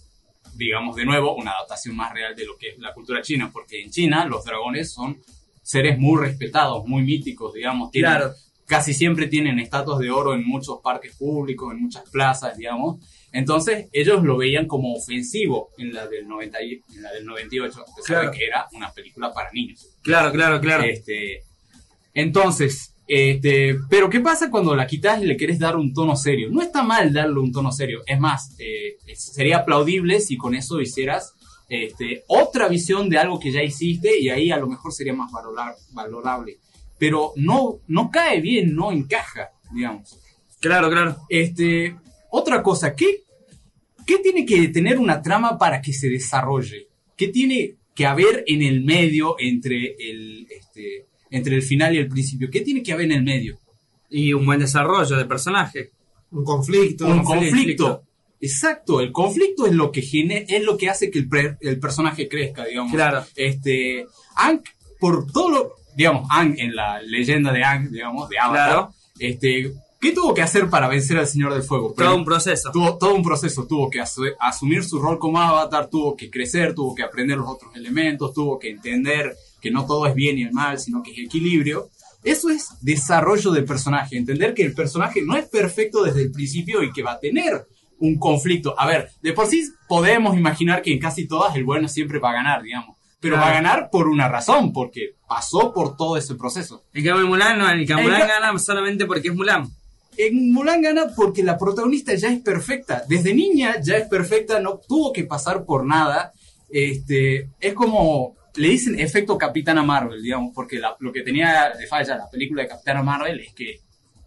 digamos, 0.56 0.96
de 0.96 1.04
nuevo, 1.06 1.36
una 1.36 1.52
adaptación 1.52 1.96
más 1.98 2.14
real 2.14 2.34
de 2.36 2.46
lo 2.46 2.56
que 2.58 2.70
es 2.70 2.78
la 2.80 2.94
cultura 2.94 3.22
china, 3.22 3.50
porque 3.52 3.81
en 3.81 3.90
China 3.92 4.25
los 4.25 4.46
dragones 4.46 4.94
son 4.94 5.18
seres 5.62 5.98
muy 6.00 6.22
respetados, 6.22 6.86
muy 6.86 7.04
míticos, 7.04 7.54
digamos, 7.54 7.92
tienen- 7.92 8.12
Claro. 8.12 8.34
Casi 8.65 8.94
siempre 8.94 9.27
tienen 9.27 9.60
estatuas 9.60 10.00
de 10.00 10.10
oro 10.12 10.33
en 10.33 10.45
muchos 10.45 10.80
parques 10.81 11.15
públicos, 11.18 11.71
en 11.74 11.81
muchas 11.81 12.10
plazas, 12.10 12.57
digamos. 12.57 13.04
Entonces, 13.31 13.88
ellos 13.92 14.24
lo 14.24 14.38
veían 14.38 14.68
como 14.68 14.94
ofensivo 14.94 15.69
en 15.77 15.94
la 15.94 16.07
del, 16.07 16.27
90 16.27 16.62
y- 16.62 16.81
en 16.95 17.01
la 17.01 17.12
del 17.12 17.25
98, 17.25 17.81
a 17.81 17.86
pesar 17.95 18.04
Claro. 18.06 18.31
de 18.31 18.38
que 18.38 18.45
era 18.45 18.68
una 18.74 18.92
película 18.92 19.33
para 19.33 19.51
niños. 19.51 19.88
Claro, 20.01 20.31
claro, 20.31 20.62
claro. 20.62 20.83
Este, 20.83 21.42
entonces, 22.13 22.94
este, 23.07 23.75
pero 23.89 24.10
¿qué 24.10 24.19
pasa 24.19 24.50
cuando 24.50 24.75
la 24.75 24.88
quitas 24.88 25.21
y 25.21 25.25
le 25.25 25.36
querés 25.38 25.60
dar 25.60 25.75
un 25.75 25.94
tono 25.94 26.15
serio? 26.15 26.50
No 26.51 26.62
está 26.62 26.83
mal 26.83 27.12
darle 27.12 27.39
un 27.39 27.51
tono 27.51 27.71
serio. 27.71 28.01
Es 28.05 28.20
más, 28.20 28.55
eh, 28.60 28.96
sería 29.15 29.58
aplaudible 29.58 30.20
si 30.20 30.38
con 30.38 30.55
eso 30.55 30.79
hicieras 30.79 31.34
este, 31.70 32.24
otra 32.27 32.67
visión 32.67 33.10
de 33.10 33.17
algo 33.17 33.39
que 33.39 33.51
ya 33.51 33.63
hiciste 33.63 34.20
y 34.20 34.29
ahí 34.29 34.51
a 34.51 34.58
lo 34.58 34.67
mejor 34.67 34.93
sería 34.93 35.13
más 35.13 35.32
valorable. 35.91 36.58
Pero 36.98 37.34
no, 37.36 37.80
no 37.88 38.10
cae 38.12 38.40
bien, 38.42 38.76
no 38.76 38.92
encaja, 38.92 39.52
digamos. 39.74 40.18
Claro, 40.60 40.90
claro. 40.90 41.18
Este, 41.30 41.96
otra 42.32 42.64
cosa, 42.64 42.96
¿qué, 42.96 43.24
¿qué 44.06 44.20
tiene 44.20 44.46
que 44.46 44.68
tener 44.70 44.98
una 45.00 45.22
trama 45.22 45.58
para 45.58 45.82
que 45.82 45.92
se 45.94 46.08
desarrolle? 46.10 46.88
¿Qué 47.18 47.28
tiene 47.28 47.76
que 47.94 48.06
haber 48.06 48.44
en 48.48 48.62
el 48.62 48.84
medio 48.84 49.36
entre 49.40 49.96
el, 50.00 50.48
este, 50.50 51.06
entre 51.30 51.56
el 51.56 51.62
final 51.64 51.94
y 51.96 52.00
el 52.00 52.08
principio? 52.08 52.50
¿Qué 52.50 52.62
tiene 52.62 52.82
que 52.82 52.94
haber 52.94 53.06
en 53.08 53.12
el 53.14 53.24
medio? 53.24 53.60
Y 54.10 54.32
un 54.34 54.46
buen 54.46 54.60
desarrollo 54.60 55.18
de 55.18 55.26
personaje. 55.26 55.92
Un 56.32 56.44
conflicto. 56.44 57.06
Un 57.08 57.24
conflicto. 57.24 57.54
conflicto. 57.56 58.04
Exacto, 58.40 59.00
el 59.00 59.12
conflicto 59.14 59.66
es 59.66 59.74
lo 59.74 59.92
que 59.92 60.02
gene- 60.02 60.46
es 60.50 60.62
lo 60.64 60.76
que 60.78 60.90
hace 60.90 61.10
que 61.10 61.20
el, 61.20 61.30
pre- 61.30 61.58
el 61.62 61.80
personaje 61.80 62.28
crezca, 62.28 62.66
digamos. 62.66 62.92
Claro. 62.92 63.24
Este, 63.36 64.06
por 65.00 65.32
todo 65.32 65.50
lo, 65.50 65.76
digamos, 65.96 66.28
Aang 66.30 66.56
en 66.58 66.76
la 66.76 67.02
leyenda 67.02 67.52
de 67.52 67.64
Aang, 67.64 67.90
digamos, 67.92 68.30
de 68.30 68.40
Avatar, 68.40 68.68
Claro. 68.70 68.94
este, 69.20 69.74
¿qué 70.02 70.12
tuvo 70.12 70.34
que 70.34 70.42
hacer 70.42 70.70
para 70.70 70.88
vencer 70.88 71.18
al 71.18 71.28
Señor 71.28 71.54
del 71.54 71.64
Fuego? 71.64 71.94
Todo 71.96 72.16
un 72.16 72.26
proceso. 72.26 72.72
tuvo 72.72 72.98
todo 72.98 73.16
un 73.16 73.24
proceso, 73.24 73.66
tuvo 73.68 73.90
que 73.90 74.00
asu- 74.00 74.36
asumir 74.40 74.84
su 74.84 75.00
rol 75.00 75.18
como 75.20 75.40
avatar, 75.40 75.88
tuvo 75.90 76.16
que 76.16 76.30
crecer, 76.30 76.74
tuvo 76.76 76.94
que 76.96 77.04
aprender 77.04 77.38
los 77.38 77.48
otros 77.50 77.76
elementos, 77.76 78.34
tuvo 78.34 78.60
que 78.60 78.70
entender 78.70 79.36
que 79.62 79.72
no 79.72 79.86
todo 79.86 80.06
es 80.08 80.14
bien 80.16 80.38
y 80.38 80.44
el 80.44 80.52
mal, 80.52 80.78
sino 80.80 81.02
que 81.02 81.12
es 81.12 81.20
equilibrio. 81.20 81.90
Eso 82.24 82.50
es 82.50 82.70
desarrollo 82.82 83.52
del 83.52 83.66
personaje, 83.66 84.18
entender 84.18 84.54
que 84.54 84.64
el 84.64 84.74
personaje 84.74 85.22
no 85.26 85.36
es 85.38 85.46
perfecto 85.46 86.04
desde 86.04 86.22
el 86.24 86.32
principio 86.32 86.82
y 86.84 86.92
que 86.92 87.04
va 87.04 87.14
a 87.14 87.20
tener 87.20 87.66
un 88.00 88.18
conflicto. 88.18 88.76
A 88.78 88.86
ver, 88.88 89.10
de 89.22 89.32
por 89.34 89.48
sí 89.48 89.62
podemos 89.88 90.36
imaginar 90.38 90.82
que 90.82 90.92
en 90.94 91.00
casi 91.00 91.28
todas 91.28 91.56
el 91.56 91.64
bueno 91.64 91.88
siempre 91.88 92.20
va 92.20 92.32
a 92.32 92.34
ganar, 92.34 92.62
digamos. 92.62 92.93
Pero 93.24 93.36
Claro. 93.38 93.42
va 93.48 93.51
a 93.51 93.62
ganar 93.62 93.89
por 93.89 94.08
una 94.08 94.27
razón, 94.27 94.72
porque 94.72 95.15
pasó 95.27 95.74
por 95.74 95.98
todo 95.98 96.15
ese 96.18 96.36
proceso. 96.36 96.84
En 96.94 97.03
cambio, 97.03 97.25
Mulan 97.25 97.58
no, 97.58 97.68
en 97.72 97.80
Mulan 97.80 98.20
ca- 98.22 98.27
gana 98.39 98.60
solamente 98.60 99.06
porque 99.08 99.30
es 99.30 99.36
Mulan. 99.36 99.68
En 100.18 100.53
Mulan 100.53 100.82
gana 100.82 101.08
porque 101.15 101.42
la 101.42 101.58
protagonista 101.58 102.13
ya 102.13 102.30
es 102.30 102.39
perfecta. 102.42 103.01
Desde 103.10 103.34
niña 103.34 103.77
ya 103.82 103.98
es 103.98 104.08
perfecta, 104.08 104.60
no 104.60 104.80
tuvo 104.88 105.12
que 105.12 105.24
pasar 105.24 105.65
por 105.65 105.86
nada. 105.86 106.32
Este, 106.70 107.48
es 107.60 107.74
como 107.74 108.36
le 108.56 108.68
dicen 108.70 109.00
efecto 109.00 109.38
Capitana 109.38 109.82
Marvel, 109.84 110.22
digamos, 110.22 110.51
porque 110.53 110.77
la- 110.77 110.96
lo 111.00 111.12
que 111.12 111.22
tenía 111.24 111.72
de 111.77 111.88
falla 111.88 112.18
la 112.18 112.30
película 112.30 112.62
de 112.63 112.68
Capitana 112.68 113.01
Marvel 113.01 113.39
es 113.39 113.53
que 113.53 113.80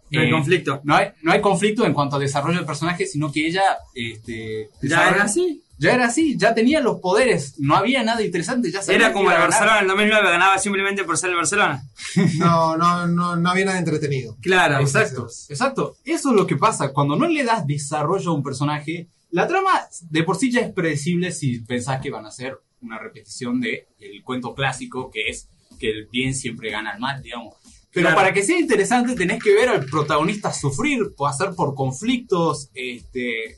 No 0.09 0.21
hay 0.21 0.27
eh, 0.27 0.31
conflicto. 0.31 0.81
No 0.85 0.95
hay, 0.95 1.09
no 1.21 1.31
hay 1.33 1.41
conflicto 1.41 1.85
en 1.85 1.93
cuanto 1.93 2.15
a 2.15 2.19
desarrollo 2.19 2.57
del 2.57 2.65
personaje, 2.65 3.05
sino 3.05 3.31
que 3.31 3.45
ella 3.47 3.63
este, 3.93 4.69
¿Ya 4.81 5.09
era 5.09 5.23
así? 5.23 5.61
Ya 5.79 5.93
era 5.93 6.07
así, 6.07 6.35
ya 6.37 6.55
tenía 6.55 6.79
los 6.81 6.99
poderes, 6.99 7.53
no 7.59 7.75
había 7.75 8.03
nada 8.03 8.23
interesante, 8.23 8.71
ya 8.71 8.81
sabía 8.81 8.97
Era 9.05 9.13
como 9.13 9.31
el. 9.31 9.37
Barcelona 9.37 9.77
en 9.77 9.81
el 9.83 9.87
2009, 9.89 10.29
ganaba 10.31 10.57
simplemente 10.57 11.03
por 11.03 11.17
ser 11.17 11.29
el 11.29 11.35
Barcelona. 11.35 11.83
No, 12.37 12.75
no, 12.77 13.05
no, 13.07 13.35
no 13.35 13.49
había 13.49 13.65
nada 13.65 13.77
entretenido. 13.77 14.35
Claro, 14.41 14.79
Exacto, 14.79 15.27
exacto. 15.49 15.95
Eso 16.03 16.29
es 16.29 16.35
lo 16.35 16.47
que 16.47 16.55
pasa. 16.55 16.91
Cuando 16.93 17.15
no 17.15 17.27
le 17.27 17.43
das 17.43 17.67
desarrollo 17.67 18.31
a 18.31 18.33
un 18.33 18.43
personaje, 18.43 19.07
la 19.31 19.47
trama 19.47 19.69
de 20.09 20.23
por 20.23 20.37
sí 20.37 20.51
ya 20.51 20.61
es 20.61 20.71
predecible 20.73 21.31
si 21.31 21.59
pensás 21.59 22.01
que 22.01 22.09
van 22.09 22.25
a 22.25 22.31
ser 22.31 22.57
una 22.81 22.97
repetición 22.97 23.59
de 23.59 23.87
el 23.99 24.23
cuento 24.23 24.53
clásico 24.55 25.09
que 25.11 25.29
es 25.29 25.47
que 25.79 25.89
el 25.91 26.07
bien 26.11 26.33
siempre 26.33 26.71
gana 26.71 26.91
al 26.91 26.99
mal, 26.99 27.21
digamos. 27.21 27.53
Pero 27.91 28.07
Claro. 28.07 28.15
para 28.15 28.33
que 28.33 28.43
sea 28.43 28.59
interesante 28.59 29.15
tenés 29.15 29.43
que 29.43 29.53
ver 29.53 29.69
al 29.69 29.85
protagonista 29.85 30.51
sufrir, 30.53 31.13
pasar 31.17 31.53
por 31.55 31.75
conflictos, 31.75 32.69
este, 32.73 33.57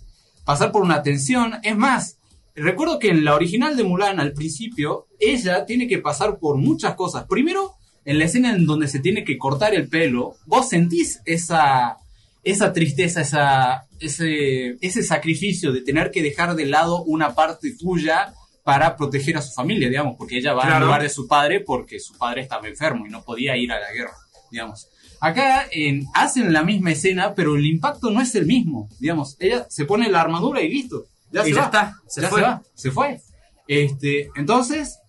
pasar 0.50 0.72
por 0.72 0.82
una 0.82 1.04
tensión. 1.04 1.60
Es 1.62 1.78
más, 1.78 2.18
recuerdo 2.56 2.98
que 2.98 3.10
en 3.10 3.24
la 3.24 3.36
original 3.36 3.78
de 3.78 3.84
Mulan 3.84 4.20
al 4.20 4.34
principio, 4.34 5.06
ella 5.20 5.64
tiene 5.68 5.88
que 5.88 6.00
pasar 6.00 6.40
por 6.40 6.58
muchas 6.58 6.96
cosas. 6.96 7.26
Primero, 7.30 7.76
en 8.04 8.18
la 8.18 8.26
escena 8.26 8.56
en 8.56 8.66
donde 8.66 8.88
se 8.88 8.98
tiene 8.98 9.24
que 9.24 9.38
cortar 9.38 9.76
el 9.76 9.88
pelo, 9.88 10.38
vos 10.48 10.68
sentís 10.68 11.22
esa, 11.26 11.98
esa 12.44 12.74
tristeza, 12.74 13.22
esa, 13.22 13.84
ese, 14.00 14.78
ese 14.82 15.04
sacrificio 15.04 15.72
de 15.72 15.82
tener 15.82 16.10
que 16.10 16.24
dejar 16.24 16.56
de 16.56 16.66
lado 16.66 17.04
una 17.04 17.36
parte 17.36 17.76
tuya 17.78 18.34
para 18.64 18.98
proteger 18.98 19.38
a 19.38 19.44
su 19.44 19.52
familia, 19.54 19.88
digamos, 19.88 20.16
porque 20.18 20.40
ella 20.40 20.54
va 20.56 20.64
Claro. 20.64 20.86
lugar 20.88 21.04
de 21.04 21.10
su 21.10 21.28
padre 21.28 21.60
porque 21.60 22.00
su 22.00 22.18
padre 22.18 22.42
estaba 22.42 22.68
enfermo 22.68 23.06
y 23.06 23.12
no 23.12 23.22
podía 23.24 23.56
ir 23.56 23.72
a 23.72 23.80
la 23.80 23.92
guerra, 23.92 24.18
digamos. 24.50 24.88
Acá 25.22 25.66
en, 25.72 26.06
hacen 26.14 26.54
la 26.54 26.64
misma 26.64 26.92
escena, 26.92 27.34
pero 27.36 27.56
el 27.56 27.66
impacto 27.66 28.10
no 28.10 28.22
es 28.22 28.34
el 28.36 28.46
mismo, 28.46 28.90
digamos. 29.00 29.36
Ella 29.40 29.66
se 29.70 29.86
pone 29.86 30.10
la 30.10 30.22
armadura 30.22 30.62
y 30.62 30.70
listo. 30.70 31.06
Ya 31.32 31.42
Y 31.42 31.50
se 31.50 31.56
ya 31.56 31.60
va. 31.60 31.66
está, 31.66 31.96
se 32.08 32.22
Ya 32.22 32.30
fue. 32.30 32.42
va, 32.42 32.62
se 32.74 32.92
fue. 32.92 33.20
Este, 33.68 34.30
entonces, 34.36 35.00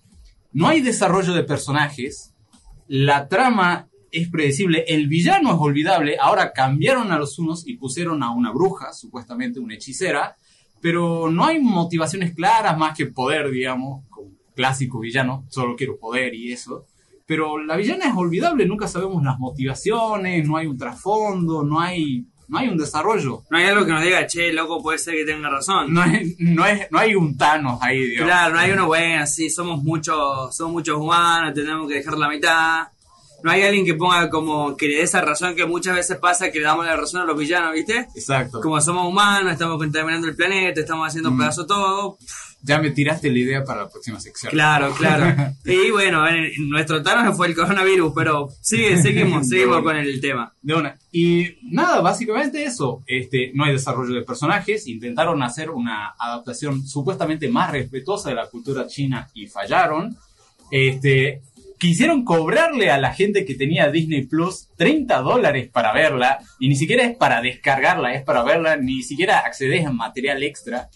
no 0.53 0.69
hay 0.69 0.81
desarrollo 0.81 1.33
de 1.33 1.45
personajes. 1.45 2.35
La 2.89 3.29
trama 3.29 3.89
es 4.11 4.29
predecible. 4.29 4.85
El 4.89 5.07
villano 5.07 5.51
es 5.55 5.59
olvidable. 5.61 6.17
Ahora 6.21 6.53
cambiaron 6.53 7.13
a 7.13 7.19
los 7.19 7.39
unos 7.39 7.67
y 7.67 7.77
pusieron 7.77 8.23
a 8.23 8.33
una 8.33 8.51
bruja, 8.53 8.93
supuestamente 8.93 9.61
una 9.61 9.75
hechicera. 9.75 10.37
Pero 10.81 11.31
no 11.31 11.45
hay 11.45 11.61
motivaciones 11.61 12.35
claras 12.35 12.77
más 12.77 12.97
que 12.97 13.07
poder, 13.07 13.51
digamos, 13.51 14.05
como 14.11 14.31
clásico 14.57 14.99
villano. 14.99 15.45
Solo 15.51 15.77
quiero 15.77 15.99
poder 15.99 16.35
y 16.35 16.53
eso. 16.53 16.87
Pero 17.31 17.63
la 17.63 17.77
villana 17.77 18.09
es 18.09 18.15
olvidable. 18.17 18.67
Nunca 18.67 18.89
sabemos 18.89 19.23
las 19.23 19.39
motivaciones. 19.39 20.49
No 20.49 20.57
hay 20.57 20.67
un 20.67 20.77
trasfondo. 20.77 21.63
No 21.63 21.79
hay, 21.79 22.27
no 22.49 22.59
hay 22.59 22.67
un 22.69 22.77
desarrollo. 22.77 23.45
No 23.49 23.57
hay 23.57 23.67
algo 23.67 23.87
que 23.87 23.93
nos 23.93 24.03
diga, 24.03 24.27
che, 24.27 24.53
loco, 24.53 24.83
puede 24.83 24.99
ser 24.99 25.15
que 25.15 25.25
tenga 25.25 25.49
razón. 25.49 25.95
No, 25.95 26.03
es, 26.05 26.35
no, 26.41 26.67
es, 26.67 26.89
no 26.91 26.99
hay 26.99 27.15
un 27.15 27.37
Thanos 27.39 27.79
ahí, 27.83 28.01
digamos. 28.01 28.33
Claro, 28.33 28.55
no 28.55 28.59
hay 28.61 28.71
uno 28.73 28.87
bueno, 28.89 29.25
sí, 29.29 29.49
somos 29.49 29.81
muchos, 29.85 30.57
somos 30.57 30.73
muchos 30.73 30.99
humanos, 30.99 31.55
tenemos 31.55 31.87
que 31.87 31.95
dejar 31.95 32.19
la 32.19 32.29
mitad. 32.29 32.89
No 33.45 33.53
hay 33.53 33.63
alguien 33.63 33.87
que 33.87 33.95
ponga 33.95 34.29
como 34.29 34.77
que 34.77 34.89
le 34.89 34.97
dé 34.97 35.03
esa 35.03 35.21
razón 35.21 35.55
que 35.55 35.65
muchas 35.67 35.95
veces 35.95 36.19
pasa 36.19 36.51
que 36.51 36.59
le 36.59 36.65
damos 36.65 36.85
la 36.85 36.97
razón 36.97 37.21
a 37.23 37.25
los 37.27 37.39
villanos, 37.39 37.75
¿viste? 37.75 38.09
Exacto. 38.17 38.61
Como 38.61 38.81
somos 38.81 39.07
humanos, 39.07 39.53
estamos 39.53 39.79
contaminando 39.79 40.27
el 40.27 40.35
planeta, 40.35 40.81
estamos 40.81 41.07
haciendo 41.07 41.31
Mm. 41.31 41.39
pedazo 41.39 41.65
todo. 41.65 42.19
Ya 42.63 42.79
me 42.79 42.91
tiraste 42.91 43.31
la 43.31 43.39
idea 43.39 43.65
para 43.65 43.83
la 43.85 43.89
próxima 43.89 44.21
sección. 44.21 44.51
Claro, 44.51 44.93
claro. 44.99 45.53
Y 45.65 45.91
bueno, 45.91 46.29
en- 46.29 46.69
nuestro 46.69 47.03
Thanos 47.03 47.37
fue 47.37 47.47
el 47.49 47.55
coronavirus, 47.55 48.13
pero 48.15 48.49
sigue, 48.61 48.97
seguimos, 49.03 49.49
seguimos 49.49 49.83
con 49.83 49.97
el 49.97 50.21
tema. 50.21 50.53
De 50.61 50.75
una. 50.75 50.97
Y 51.13 51.57
nada, 51.63 52.01
básicamente 52.01 52.63
eso. 52.65 53.03
Este, 53.07 53.51
no 53.55 53.65
hay 53.65 53.73
desarrollo 53.73 54.15
de 54.15 54.23
personajes. 54.23 54.87
Intentaron 54.87 55.43
hacer 55.43 55.71
una 55.71 56.15
adaptación 56.19 56.87
supuestamente 56.87 57.49
más 57.49 57.71
respetuosa 57.71 58.29
de 58.29 58.35
la 58.35 58.47
cultura 58.47 58.87
china 58.87 59.29
y 59.35 59.47
fallaron. 59.47 60.17
Este, 60.71 61.41
quisieron 61.79 62.25
cobrarle 62.25 62.91
a 62.91 62.99
la 62.99 63.13
gente 63.15 63.45
que 63.45 63.55
tenía 63.55 63.91
Disney 63.91 64.27
Plus 64.27 64.69
30 64.77 65.19
dólares 65.23 65.69
para 65.73 65.93
verla. 65.93 66.39
Y 66.59 66.69
ni 66.69 66.77
siquiera 66.77 67.05
es 67.05 67.17
para 67.17 67.41
descargarla, 67.41 68.15
es 68.15 68.23
para 68.23 68.43
verla. 68.43 68.77
Ni 68.77 69.03
siquiera 69.03 69.39
accedes 69.41 69.87
a 69.87 69.91
material 69.93 70.43
extra. 70.43 70.89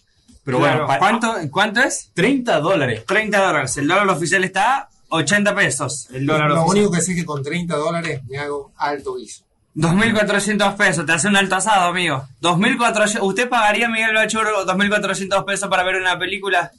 Pero 0.45 0.59
Claro, 0.59 0.87
bueno, 0.87 0.99
¿cuánto, 0.99 1.35
¿cuánto 1.51 1.81
es? 1.81 2.11
30 2.15 2.61
dólares. 2.61 3.05
30 3.07 3.39
dólares. 3.47 3.77
El 3.79 3.89
dólar 3.89 4.09
oficial 4.11 4.45
está 4.45 4.89
80 5.09 5.55
pesos. 5.55 6.09
El 6.13 6.27
dólar 6.27 6.51
Lo 6.51 6.63
oficial. 6.65 6.77
único 6.85 6.93
que 6.93 7.01
sé 7.01 7.13
es 7.13 7.19
que 7.19 7.25
con 7.25 7.43
30 7.43 7.77
dólares 7.77 8.21
me 8.29 8.39
hago 8.39 8.73
alto 8.77 9.15
guiso. 9.17 9.43
2.400 9.77 10.77
pesos, 10.77 11.05
te 11.05 11.13
hace 11.13 11.27
un 11.29 11.37
alto 11.37 11.57
asado, 11.57 11.89
amigo. 11.89 12.25
2.400, 12.41 13.23
¿Usted 13.23 13.49
pagaría, 13.49 13.89
Miguel 13.89 14.15
Bachuro, 14.15 14.65
2.400 14.67 15.45
pesos 15.45 15.69
para 15.69 15.83
ver 15.83 15.97
una 15.97 16.17
película? 16.19 16.71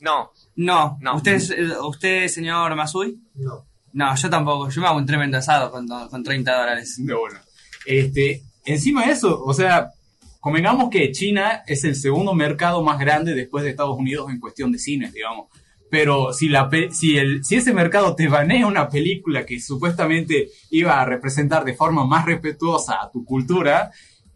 No, 0.00 0.30
No. 0.56 0.96
No. 1.00 1.16
¿Usted, 1.16 1.38
eh, 1.52 1.72
usted 1.82 2.28
señor 2.28 2.74
Masui? 2.74 3.18
No. 3.34 3.64
No, 3.92 4.14
yo 4.16 4.30
tampoco. 4.30 4.70
Yo 4.70 4.80
me 4.80 4.86
hago 4.86 4.96
un 4.98 5.04
tremendo 5.06 5.36
asado 5.36 5.70
con, 5.70 5.86
con 5.86 6.22
30 6.22 6.50
dólares. 6.60 6.94
De 6.98 7.12
una. 7.12 7.42
Este, 7.84 8.42
encima 8.64 9.04
de 9.04 9.12
eso, 9.12 9.42
o 9.44 9.52
sea, 9.52 9.90
convengamos 10.40 10.90
que 10.90 11.12
China 11.12 11.62
es 11.66 11.84
el 11.84 11.94
segundo 11.94 12.34
mercado 12.34 12.82
más 12.82 12.98
grande 12.98 13.34
después 13.34 13.62
de 13.62 13.70
Estados 13.70 13.96
Unidos 13.98 14.30
en 14.30 14.40
cuestión 14.40 14.72
de 14.72 14.78
cines, 14.78 15.12
digamos. 15.12 15.48
Pero 15.90 16.32
si, 16.32 16.48
la, 16.48 16.70
si, 16.92 17.18
el, 17.18 17.44
si 17.44 17.56
ese 17.56 17.72
mercado 17.74 18.14
te 18.14 18.28
banea 18.28 18.66
una 18.66 18.88
película 18.88 19.44
que 19.44 19.60
supuestamente 19.60 20.48
iba 20.70 21.00
a 21.00 21.04
representar 21.04 21.64
de 21.64 21.74
forma 21.74 22.06
más 22.06 22.24
respetuosa 22.24 23.02
a 23.02 23.10
tu 23.10 23.24
cultura, 23.24 23.90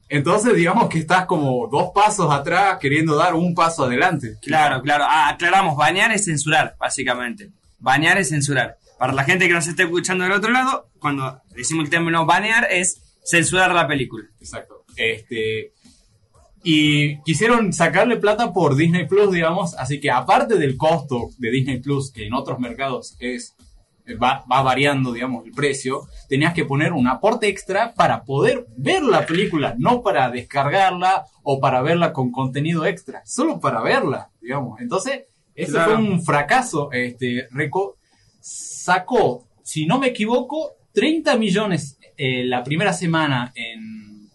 entonces 0.08 0.54
digamos 0.54 0.88
que 0.88 0.98
estás 0.98 1.26
como 1.26 1.68
dos 1.68 1.90
pasos 1.94 2.30
atrás 2.32 2.78
queriendo 2.80 3.16
dar 3.16 3.34
un 3.34 3.54
paso 3.54 3.84
adelante. 3.84 4.36
Claro, 4.42 4.82
claro. 4.82 5.04
Ah, 5.08 5.28
aclaramos, 5.28 5.76
bañar 5.76 6.12
es 6.12 6.24
censurar, 6.24 6.76
básicamente. 6.78 7.50
Bañar 7.78 8.18
es 8.18 8.30
censurar. 8.30 8.76
Para 8.98 9.12
la 9.12 9.24
gente 9.24 9.46
que 9.46 9.54
nos 9.54 9.66
esté 9.66 9.84
escuchando 9.84 10.24
del 10.24 10.32
otro 10.32 10.50
lado, 10.50 10.88
cuando 10.98 11.40
decimos 11.54 11.84
el 11.84 11.90
término 11.90 12.26
banear 12.26 12.66
es 12.70 13.03
censurar 13.24 13.74
la 13.74 13.86
película. 13.88 14.24
Exacto. 14.40 14.84
Este, 14.96 15.72
y 16.62 17.20
quisieron 17.22 17.72
sacarle 17.72 18.16
plata 18.16 18.52
por 18.52 18.74
Disney 18.76 19.06
Plus, 19.06 19.32
digamos, 19.32 19.74
así 19.74 20.00
que 20.00 20.10
aparte 20.10 20.56
del 20.56 20.76
costo 20.76 21.28
de 21.38 21.50
Disney 21.50 21.80
Plus, 21.80 22.10
que 22.12 22.26
en 22.26 22.34
otros 22.34 22.58
mercados 22.58 23.16
es 23.18 23.54
va, 24.22 24.44
va 24.50 24.62
variando, 24.62 25.12
digamos, 25.12 25.44
el 25.46 25.52
precio, 25.52 26.06
tenías 26.28 26.52
que 26.54 26.64
poner 26.66 26.92
un 26.92 27.06
aporte 27.08 27.48
extra 27.48 27.94
para 27.94 28.22
poder 28.24 28.66
ver 28.76 29.02
la 29.02 29.24
película, 29.26 29.74
no 29.78 30.02
para 30.02 30.30
descargarla 30.30 31.24
o 31.42 31.58
para 31.60 31.80
verla 31.82 32.12
con 32.12 32.30
contenido 32.30 32.84
extra, 32.86 33.22
solo 33.24 33.60
para 33.60 33.80
verla, 33.82 34.30
digamos. 34.40 34.80
Entonces, 34.80 35.22
ese 35.54 35.72
Claro. 35.72 35.96
fue 35.96 36.04
un 36.04 36.22
fracaso. 36.22 36.90
Este, 36.92 37.48
reco- 37.50 37.94
sacó, 38.40 39.46
si 39.62 39.86
no 39.86 39.98
me 39.98 40.08
equivoco, 40.08 40.72
30 40.92 41.36
millones 41.36 41.98
eh, 42.16 42.44
la 42.44 42.62
primera 42.64 42.92
semana 42.92 43.52
en, 43.54 44.28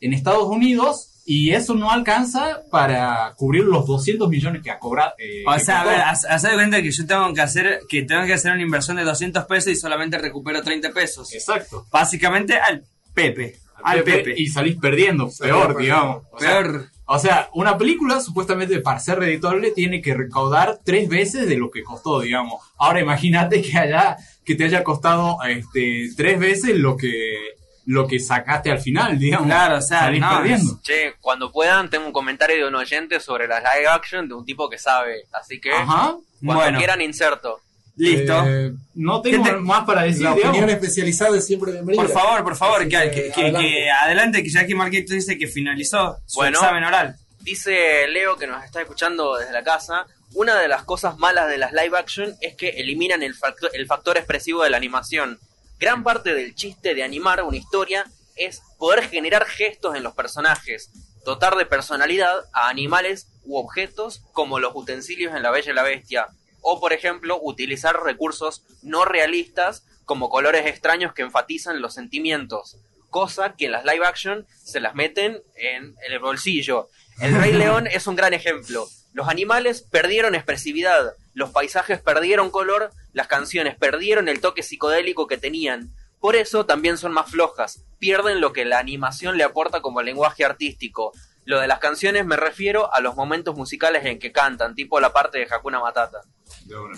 en 0.00 0.12
Estados 0.12 0.48
Unidos 0.48 1.10
y 1.26 1.50
eso 1.52 1.74
no 1.74 1.90
alcanza 1.90 2.60
para 2.70 3.32
cubrir 3.36 3.64
los 3.64 3.86
200 3.86 4.28
millones 4.28 4.62
que 4.62 4.70
ha 4.70 4.78
cobrado. 4.78 5.12
eh, 5.18 5.42
O 5.46 5.58
sea, 5.58 5.80
a 5.80 5.84
ver, 5.84 6.00
haz, 6.02 6.42
de 6.42 6.52
cuenta 6.52 6.82
que 6.82 6.90
yo 6.90 7.06
tengo 7.06 7.32
que 7.32 7.40
hacer 7.40 7.80
que 7.88 8.02
tengo 8.02 8.26
que 8.26 8.34
hacer 8.34 8.52
una 8.52 8.62
inversión 8.62 8.98
de 8.98 9.04
200 9.04 9.44
pesos 9.44 9.72
y 9.72 9.76
solamente 9.76 10.18
recupero 10.18 10.62
30 10.62 10.90
pesos. 10.92 11.32
Exacto. 11.32 11.86
Básicamente 11.90 12.58
al 12.58 12.84
Pepe. 13.14 13.56
Al 13.82 14.02
Pepe. 14.02 14.34
Y 14.36 14.48
salís 14.48 14.76
perdiendo, 14.76 15.30
peor, 15.38 15.76
digamos. 15.78 16.24
O 16.30 16.38
sea, 16.38 16.50
Peor. 16.60 16.88
O 17.06 17.18
sea, 17.18 17.50
una 17.52 17.76
película 17.76 18.18
supuestamente 18.20 18.80
para 18.80 18.98
ser 18.98 19.18
reditable 19.18 19.72
tiene 19.72 20.00
que 20.00 20.14
recaudar 20.14 20.80
tres 20.84 21.06
veces 21.08 21.46
de 21.46 21.56
lo 21.58 21.70
que 21.70 21.82
costó, 21.82 22.20
digamos. 22.20 22.62
Ahora 22.78 23.00
imagínate 23.00 23.60
que 23.60 23.76
haya, 23.76 24.16
que 24.44 24.54
te 24.54 24.64
haya 24.64 24.84
costado 24.84 25.38
este, 25.48 26.10
tres 26.16 26.38
veces 26.38 26.76
lo 26.76 26.96
que, 26.96 27.54
lo 27.86 28.06
que 28.06 28.18
sacaste 28.20 28.70
al 28.70 28.80
final, 28.80 29.18
digamos. 29.18 29.46
Claro, 29.48 29.78
o 29.78 29.82
sea, 29.82 30.00
Salís 30.00 30.20
no, 30.20 30.36
perdiendo. 30.36 30.80
che, 30.82 31.14
cuando 31.20 31.50
puedan, 31.50 31.88
tengo 31.90 32.06
un 32.06 32.12
comentario 32.12 32.56
de 32.56 32.64
un 32.68 32.74
oyente 32.74 33.20
sobre 33.20 33.46
las 33.48 33.62
live 33.62 33.88
action 33.88 34.28
de 34.28 34.34
un 34.34 34.44
tipo 34.44 34.68
que 34.68 34.78
sabe. 34.78 35.24
Así 35.32 35.60
que, 35.60 35.72
Ajá. 35.72 36.16
cuando 36.44 36.62
Bueno. 36.62 36.78
quieran, 36.78 37.00
inserto. 37.00 37.60
Listo. 37.96 38.44
Eh, 38.46 38.72
no 38.94 39.22
tengo 39.22 39.60
más 39.60 39.84
para 39.84 40.02
decir, 40.02 40.22
La 40.24 40.34
digamos. 40.34 40.58
opinión 40.58 40.70
especializada 40.70 41.38
es 41.38 41.46
siempre 41.46 41.70
bienvenida. 41.72 42.02
por 42.02 42.12
favor, 42.12 42.42
por 42.42 42.56
favor, 42.56 42.82
que, 42.88 42.88
que- 42.88 43.30
que- 43.32 43.40
adelante. 43.42 43.68
que 43.68 43.90
adelante, 43.90 44.42
que 44.42 44.50
Jackie 44.50 44.74
Marquito 44.74 45.14
dice 45.14 45.38
que 45.38 45.46
finalizó 45.46 46.16
su 46.26 46.40
Bueno. 46.40 46.58
examen 46.58 46.82
oral. 46.82 47.14
Dice 47.40 48.08
Leo 48.08 48.36
que 48.36 48.46
nos 48.48 48.64
está 48.64 48.80
escuchando 48.80 49.36
desde 49.36 49.52
la 49.52 49.62
casa. 49.62 50.06
Una 50.34 50.58
de 50.58 50.66
las 50.66 50.82
cosas 50.82 51.16
malas 51.16 51.48
de 51.48 51.58
las 51.58 51.72
live 51.72 51.96
action 51.96 52.36
es 52.40 52.56
que 52.56 52.70
eliminan 52.70 53.22
el 53.22 53.36
factor, 53.36 53.70
el 53.72 53.86
factor 53.86 54.16
expresivo 54.16 54.64
de 54.64 54.70
la 54.70 54.76
animación. 54.76 55.38
Gran 55.78 56.02
parte 56.02 56.34
del 56.34 56.56
chiste 56.56 56.96
de 56.96 57.04
animar 57.04 57.40
una 57.44 57.56
historia 57.56 58.04
es 58.34 58.60
poder 58.76 59.08
generar 59.08 59.44
gestos 59.46 59.94
en 59.94 60.02
los 60.02 60.14
personajes, 60.14 60.90
dotar 61.24 61.54
de 61.54 61.66
personalidad 61.66 62.36
a 62.52 62.68
animales 62.68 63.28
u 63.44 63.56
objetos 63.58 64.22
como 64.32 64.58
los 64.58 64.74
utensilios 64.74 65.36
en 65.36 65.44
La 65.44 65.52
Bella 65.52 65.70
y 65.70 65.74
la 65.74 65.84
Bestia, 65.84 66.26
o 66.62 66.80
por 66.80 66.92
ejemplo 66.92 67.38
utilizar 67.40 68.02
recursos 68.02 68.64
no 68.82 69.04
realistas 69.04 69.84
como 70.04 70.30
colores 70.30 70.66
extraños 70.66 71.12
que 71.12 71.22
enfatizan 71.22 71.80
los 71.80 71.94
sentimientos, 71.94 72.76
cosa 73.08 73.54
que 73.54 73.66
en 73.66 73.72
las 73.72 73.84
live 73.84 74.04
action 74.04 74.48
se 74.64 74.80
las 74.80 74.96
meten 74.96 75.40
en 75.54 75.94
el 76.08 76.18
bolsillo. 76.18 76.88
El 77.20 77.40
Rey 77.40 77.52
León 77.56 77.86
es 77.86 78.08
un 78.08 78.16
gran 78.16 78.34
ejemplo. 78.34 78.88
Los 79.14 79.28
animales 79.28 79.80
perdieron 79.80 80.34
expresividad, 80.34 81.14
los 81.34 81.50
paisajes 81.50 82.00
perdieron 82.00 82.50
color, 82.50 82.90
las 83.12 83.28
canciones 83.28 83.76
perdieron 83.76 84.28
el 84.28 84.40
toque 84.40 84.62
psicodélico 84.62 85.26
que 85.26 85.38
tenían. 85.38 85.88
Por 86.20 86.36
eso 86.36 86.66
también 86.66 86.98
son 86.98 87.12
más 87.12 87.30
flojas, 87.30 87.84
pierden 87.98 88.40
lo 88.40 88.52
que 88.52 88.64
la 88.64 88.78
animación 88.80 89.36
le 89.38 89.44
aporta 89.44 89.80
como 89.80 90.02
lenguaje 90.02 90.44
artístico. 90.44 91.12
Lo 91.44 91.60
de 91.60 91.68
las 91.68 91.78
canciones 91.78 92.24
me 92.26 92.36
refiero 92.36 92.92
a 92.92 93.00
los 93.00 93.14
momentos 93.16 93.54
musicales 93.54 94.04
en 94.06 94.18
que 94.18 94.32
cantan, 94.32 94.74
tipo 94.74 94.98
la 94.98 95.12
parte 95.12 95.38
de 95.38 95.46
Hakuna 95.48 95.78
Matata. 95.78 96.20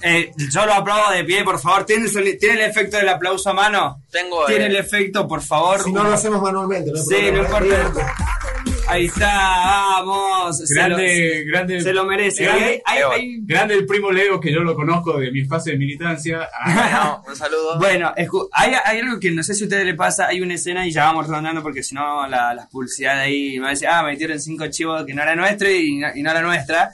Eh, 0.02 0.32
yo 0.52 0.64
lo 0.64 0.72
aplaudo 0.74 1.10
de 1.10 1.24
pie, 1.24 1.42
por 1.44 1.58
favor. 1.58 1.84
¿Tiene, 1.84 2.06
el- 2.06 2.38
¿tiene 2.38 2.64
el 2.64 2.70
efecto 2.70 2.96
del 2.96 3.08
aplauso 3.08 3.50
a 3.50 3.52
mano? 3.54 4.00
Tengo 4.10 4.46
¿Tiene 4.46 4.64
eh, 4.66 4.68
el 4.68 4.76
efecto, 4.76 5.26
por 5.26 5.42
favor? 5.42 5.82
Si 5.82 5.92
no 5.92 6.04
lo 6.04 6.12
hacemos 6.14 6.40
manualmente, 6.40 6.92
no 6.92 6.98
Sí, 7.02 7.30
no 7.32 7.42
importa. 7.42 8.14
Ahí 8.88 9.06
está, 9.06 9.26
vamos. 9.98 10.58
Se 10.58 10.74
Grande, 10.74 11.42
lo- 11.44 11.50
grande. 11.50 11.80
Se 11.80 11.92
lo 11.92 12.04
merece. 12.04 12.44
Grande, 12.44 12.64
Hay- 12.64 12.80
hay- 12.84 12.98
Leo. 12.98 13.10
hay- 13.10 13.36
grande 13.42 13.74
el 13.74 13.84
primo 13.84 14.12
Leo, 14.12 14.40
que 14.40 14.52
yo 14.52 14.60
lo 14.60 14.76
conozco 14.76 15.18
de 15.18 15.32
mi 15.32 15.44
fase 15.44 15.72
de 15.72 15.78
militancia. 15.78 16.48
Ah, 16.64 17.20
no, 17.24 17.30
un 17.30 17.36
saludo. 17.36 17.78
Bueno, 17.78 18.12
hay, 18.52 18.72
hay 18.84 18.98
algo 19.00 19.18
que 19.18 19.30
no 19.32 19.42
sé 19.42 19.54
si 19.54 19.64
a 19.64 19.66
ustedes 19.66 19.84
les 19.86 19.96
pasa, 19.96 20.28
hay 20.28 20.40
una 20.40 20.54
escena 20.54 20.86
y 20.86 20.92
ya 20.92 21.04
vamos 21.06 21.26
redondeando 21.26 21.62
porque 21.62 21.82
si 21.82 21.94
no 21.94 22.26
la, 22.28 22.54
las 22.54 22.68
publicidades 22.68 23.24
ahí 23.24 23.58
me 23.58 23.70
decir, 23.70 23.88
ah, 23.88 24.02
metieron 24.04 24.38
cinco 24.38 24.66
chivos 24.68 25.04
que 25.04 25.14
no 25.14 25.22
era 25.22 25.34
nuestro 25.34 25.68
y 25.70 25.96
no, 25.96 26.08
y 26.14 26.22
no 26.22 26.30
era 26.30 26.42
nuestra. 26.42 26.92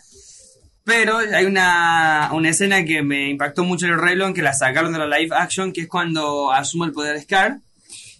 Pero 0.85 1.19
hay 1.19 1.45
una, 1.45 2.31
una 2.33 2.49
escena 2.49 2.85
que 2.85 3.03
me 3.03 3.29
impactó 3.31 3.65
mucho 3.65 3.87
en 3.87 3.93
el 3.93 4.19
León, 4.19 4.35
que 4.35 4.43
la 4.43 4.53
sacaron 4.55 4.93
de 4.93 4.99
la 4.99 5.19
live 5.19 5.35
action, 5.37 5.73
que 5.73 5.83
es 5.83 5.89
cuando 5.89 6.51
asume 6.53 6.87
el 6.87 6.93
poder 6.93 7.21
Scar 7.21 7.59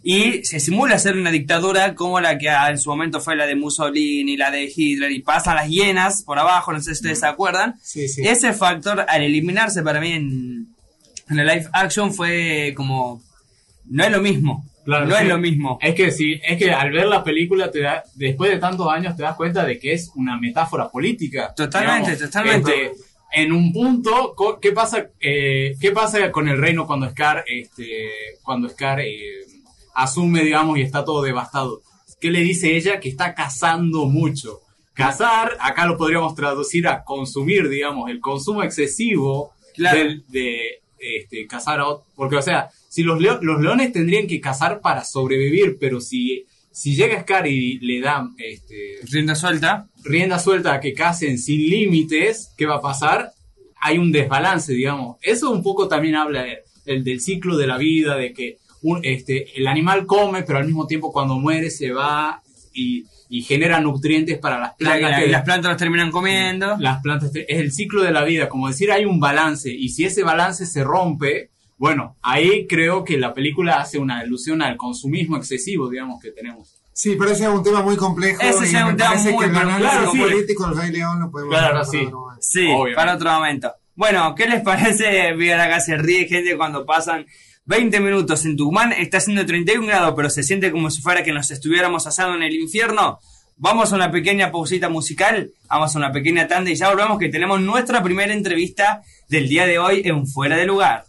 y 0.03 0.45
se 0.45 0.59
simula 0.59 0.99
ser 0.99 1.17
una 1.17 1.31
dictadura 1.31 1.95
como 1.95 2.21
la 2.21 2.37
que 2.39 2.49
ah, 2.49 2.71
en 2.71 2.79
su 2.79 2.91
momento 2.91 3.21
fue 3.21 3.37
la 3.37 3.47
de 3.47 3.55
Mussolini, 3.55 4.37
la 4.37 4.51
de 4.51 4.71
Hitler, 4.75 5.13
y 5.13 5.21
pasan 5.21 5.57
las 5.57 5.69
hienas 5.69 6.23
por 6.25 6.39
abajo, 6.39 6.73
no 6.73 6.79
sé 6.81 6.87
si 6.87 6.93
ustedes 6.93 7.21
se 7.21 7.27
acuerdan. 7.27 7.77
Sí, 7.83 8.09
sí. 8.09 8.23
Ese 8.27 8.53
factor, 8.53 9.05
al 9.09 9.23
eliminarse 9.23 9.83
para 9.83 10.01
mí 10.01 10.13
en, 10.13 10.67
en 11.29 11.37
la 11.37 11.45
live 11.45 11.69
action, 11.73 12.13
fue 12.13 12.73
como. 12.77 13.23
No 13.85 14.05
es 14.05 14.11
lo 14.11 14.21
mismo. 14.21 14.67
Claro, 14.85 15.07
no 15.07 15.15
sí. 15.15 15.23
es 15.23 15.29
lo 15.29 15.39
mismo. 15.39 15.79
Es 15.81 15.95
que 15.95 16.11
sí, 16.11 16.41
es 16.47 16.59
que 16.59 16.73
al 16.73 16.91
ver 16.91 17.07
la 17.07 17.23
película 17.23 17.71
te 17.71 17.83
da, 17.83 18.03
después 18.15 18.51
de 18.51 18.59
tantos 18.59 18.89
años 18.89 19.17
te 19.17 19.23
das 19.23 19.37
cuenta 19.37 19.65
de 19.65 19.79
que 19.79 19.93
es 19.93 20.11
una 20.17 20.37
metáfora 20.39 20.89
política. 20.89 21.55
Totalmente, 21.55 22.17
totalmente. 22.17 22.87
Este, 22.87 23.03
en 23.33 23.53
un 23.53 23.73
punto, 23.73 24.35
¿qué 24.61 24.73
pasa, 24.73 25.07
eh, 25.21 25.77
¿qué 25.81 25.91
pasa 25.93 26.31
con 26.31 26.49
el 26.49 26.59
reino 26.59 26.87
cuando 26.87 27.09
Scar, 27.09 27.45
este, 27.47 28.11
cuando 28.43 28.69
Scar 28.69 29.01
eh, 29.01 29.47
asume, 29.95 30.43
digamos, 30.45 30.79
y 30.79 30.83
está 30.83 31.05
todo 31.05 31.23
devastado? 31.23 31.83
¿Qué 32.21 32.31
le 32.31 32.41
dice 32.41 32.77
ella? 32.77 33.01
Que 33.01 33.09
está 33.09 33.35
cazando 33.35 34.07
mucho. 34.07 34.61
Cazar, 34.95 35.57
acá 35.61 35.87
lo 35.87 35.97
podríamos 35.97 36.35
traducir 36.35 36.87
a 36.87 37.03
consumir, 37.03 37.69
digamos, 37.69 38.11
el 38.11 38.21
consumo 38.21 38.63
excesivo 38.63 39.53
Claro. 39.75 39.99
del- 39.99 40.25
de 40.29 40.61
este, 40.99 41.47
cazar 41.47 41.81
a 41.81 41.85
ot- 41.87 42.03
Porque, 42.15 42.37
o 42.37 42.43
sea, 42.43 42.69
si 42.89 43.03
los, 43.03 43.19
leo- 43.21 43.41
los 43.43 43.61
leones 43.61 43.91
tendrían 43.93 44.27
que 44.27 44.41
cazar 44.41 44.81
para 44.81 45.03
sobrevivir, 45.05 45.79
pero 45.81 46.01
si, 46.01 46.45
si 46.71 46.95
llega 46.95 47.21
Scar 47.23 47.47
y 47.49 47.79
le 47.81 48.01
dan 48.01 48.35
este, 48.39 48.99
Rienda 49.11 49.35
suelta. 49.35 49.89
rienda 50.05 50.39
suelta 50.39 50.75
a 50.75 50.81
que 50.81 50.93
casen 50.93 51.39
sin 51.39 51.59
límites, 51.69 52.53
¿qué 52.57 52.67
va 52.67 52.77
a 52.77 52.81
pasar? 52.83 53.33
Hay 53.81 53.99
un 53.99 54.13
desbalance, 54.13 54.73
digamos. 54.75 55.17
Eso 55.23 55.51
un 55.51 55.63
poco 55.63 55.89
también 55.89 56.15
habla 56.17 56.45
el 56.85 57.03
del 57.03 57.21
ciclo 57.21 57.57
de 57.57 57.67
la 57.67 57.79
vida, 57.79 58.17
de 58.17 58.33
que 58.33 58.59
un- 58.83 59.01
este, 59.05 59.59
el 59.59 59.67
animal 59.67 60.07
come, 60.07 60.43
pero 60.43 60.59
al 60.59 60.67
mismo 60.67 60.87
tiempo 60.87 61.13
cuando 61.13 61.39
muere 61.39 61.71
se 61.71 61.93
va 61.93 62.43
y, 62.75 63.05
y 63.29 63.43
genera 63.43 63.81
nutrientes 63.81 64.39
para 64.39 64.59
las 64.59 64.71
La- 64.71 64.77
plantas. 64.77 65.11
la- 65.11 65.17
que- 65.19 65.27
y 65.27 65.31
las 65.31 65.43
plantas 65.43 65.71
los 65.71 65.79
terminan 65.79 66.11
comiendo. 66.11 66.77
las 66.79 67.01
plantas, 67.03 67.31
es 67.35 67.45
el 67.49 67.73
ciclo 67.73 68.03
de 68.03 68.11
la 68.13 68.25
vida, 68.25 68.49
como 68.49 68.69
decir, 68.69 68.91
hay 68.93 69.05
un 69.05 69.21
balance, 69.21 69.71
y 69.71 69.89
si 69.91 70.05
ese 70.05 70.23
balance 70.23 70.67
se 70.67 70.83
rompe, 70.85 71.51
bueno, 71.79 72.17
ahí 72.23 72.67
creo 72.69 73.03
que 73.05 73.19
la 73.19 73.35
película 73.35 73.81
hace 73.81 73.99
una 73.99 74.19
alusión 74.21 74.63
al 74.63 74.77
consumismo 74.77 75.37
excesivo, 75.37 75.89
digamos, 75.89 76.21
que 76.23 76.31
tenemos. 76.31 76.77
Sí, 76.95 77.17
pero 77.19 77.31
ese 77.31 77.45
es 77.45 77.49
un 77.51 77.63
tema 77.65 77.83
muy 77.83 77.97
complejo. 77.97 78.41
Ese 78.43 78.65
es 78.67 78.75
un 78.75 78.97
tema 78.97 79.11
parece 79.11 79.31
muy 79.33 79.39
que 79.39 79.51
el 79.51 79.53
complejo, 79.53 79.61
análisis 79.77 79.91
claro, 79.99 80.13
sí. 80.13 80.19
político 80.19 80.69
del 80.69 80.77
Rey 80.79 80.91
León 80.93 81.21
lo 81.21 81.31
podemos 81.31 81.55
Claro, 81.55 81.73
para 81.75 81.85
sí. 81.87 81.97
otro 82.05 82.21
momento. 82.21 82.43
Sí, 82.43 82.61
Obviamente. 82.67 82.95
para 82.97 83.15
otro 83.15 83.33
momento. 83.33 83.73
Bueno, 83.95 84.35
¿qué 84.35 84.47
les 84.47 84.61
parece? 84.63 85.33
Miren 85.37 85.61
acá 85.61 85.81
se 85.81 85.97
ríe 85.97 86.27
gente 86.29 86.55
cuando 86.57 86.85
pasan 86.85 87.27
20 87.65 88.01
minutos 88.01 88.45
en 88.45 88.57
Tucumán, 88.57 88.93
está 88.93 89.19
haciendo 89.19 89.47
31 89.47 89.87
grados, 89.87 90.15
pero 90.17 90.29
se 90.31 90.43
siente 90.43 90.73
como 90.73 90.91
si 90.91 91.01
fuera 91.01 91.23
que 91.23 91.33
nos 91.33 91.51
estuviéramos 91.53 92.07
asando 92.09 92.37
en 92.37 92.43
el 92.43 92.55
infierno. 92.55 93.21
Vamos 93.57 93.93
a 93.93 93.97
una 93.97 94.11
pequeña 94.11 94.51
pausita 94.51 94.89
musical, 94.89 95.53
vamos 95.69 95.95
a 95.95 95.99
una 95.99 96.11
pequeña 96.11 96.49
tanda 96.49 96.71
y 96.71 96.75
ya 96.75 96.89
volvemos 96.89 97.19
que 97.19 97.29
tenemos 97.29 97.61
nuestra 97.61 98.03
primera 98.03 98.33
entrevista 98.33 99.03
del 99.29 99.49
día 99.49 99.67
de 99.67 99.79
hoy 99.79 100.03
en 100.05 100.27
Fuera 100.27 100.57
de 100.57 100.67
Lugar. 100.67 101.05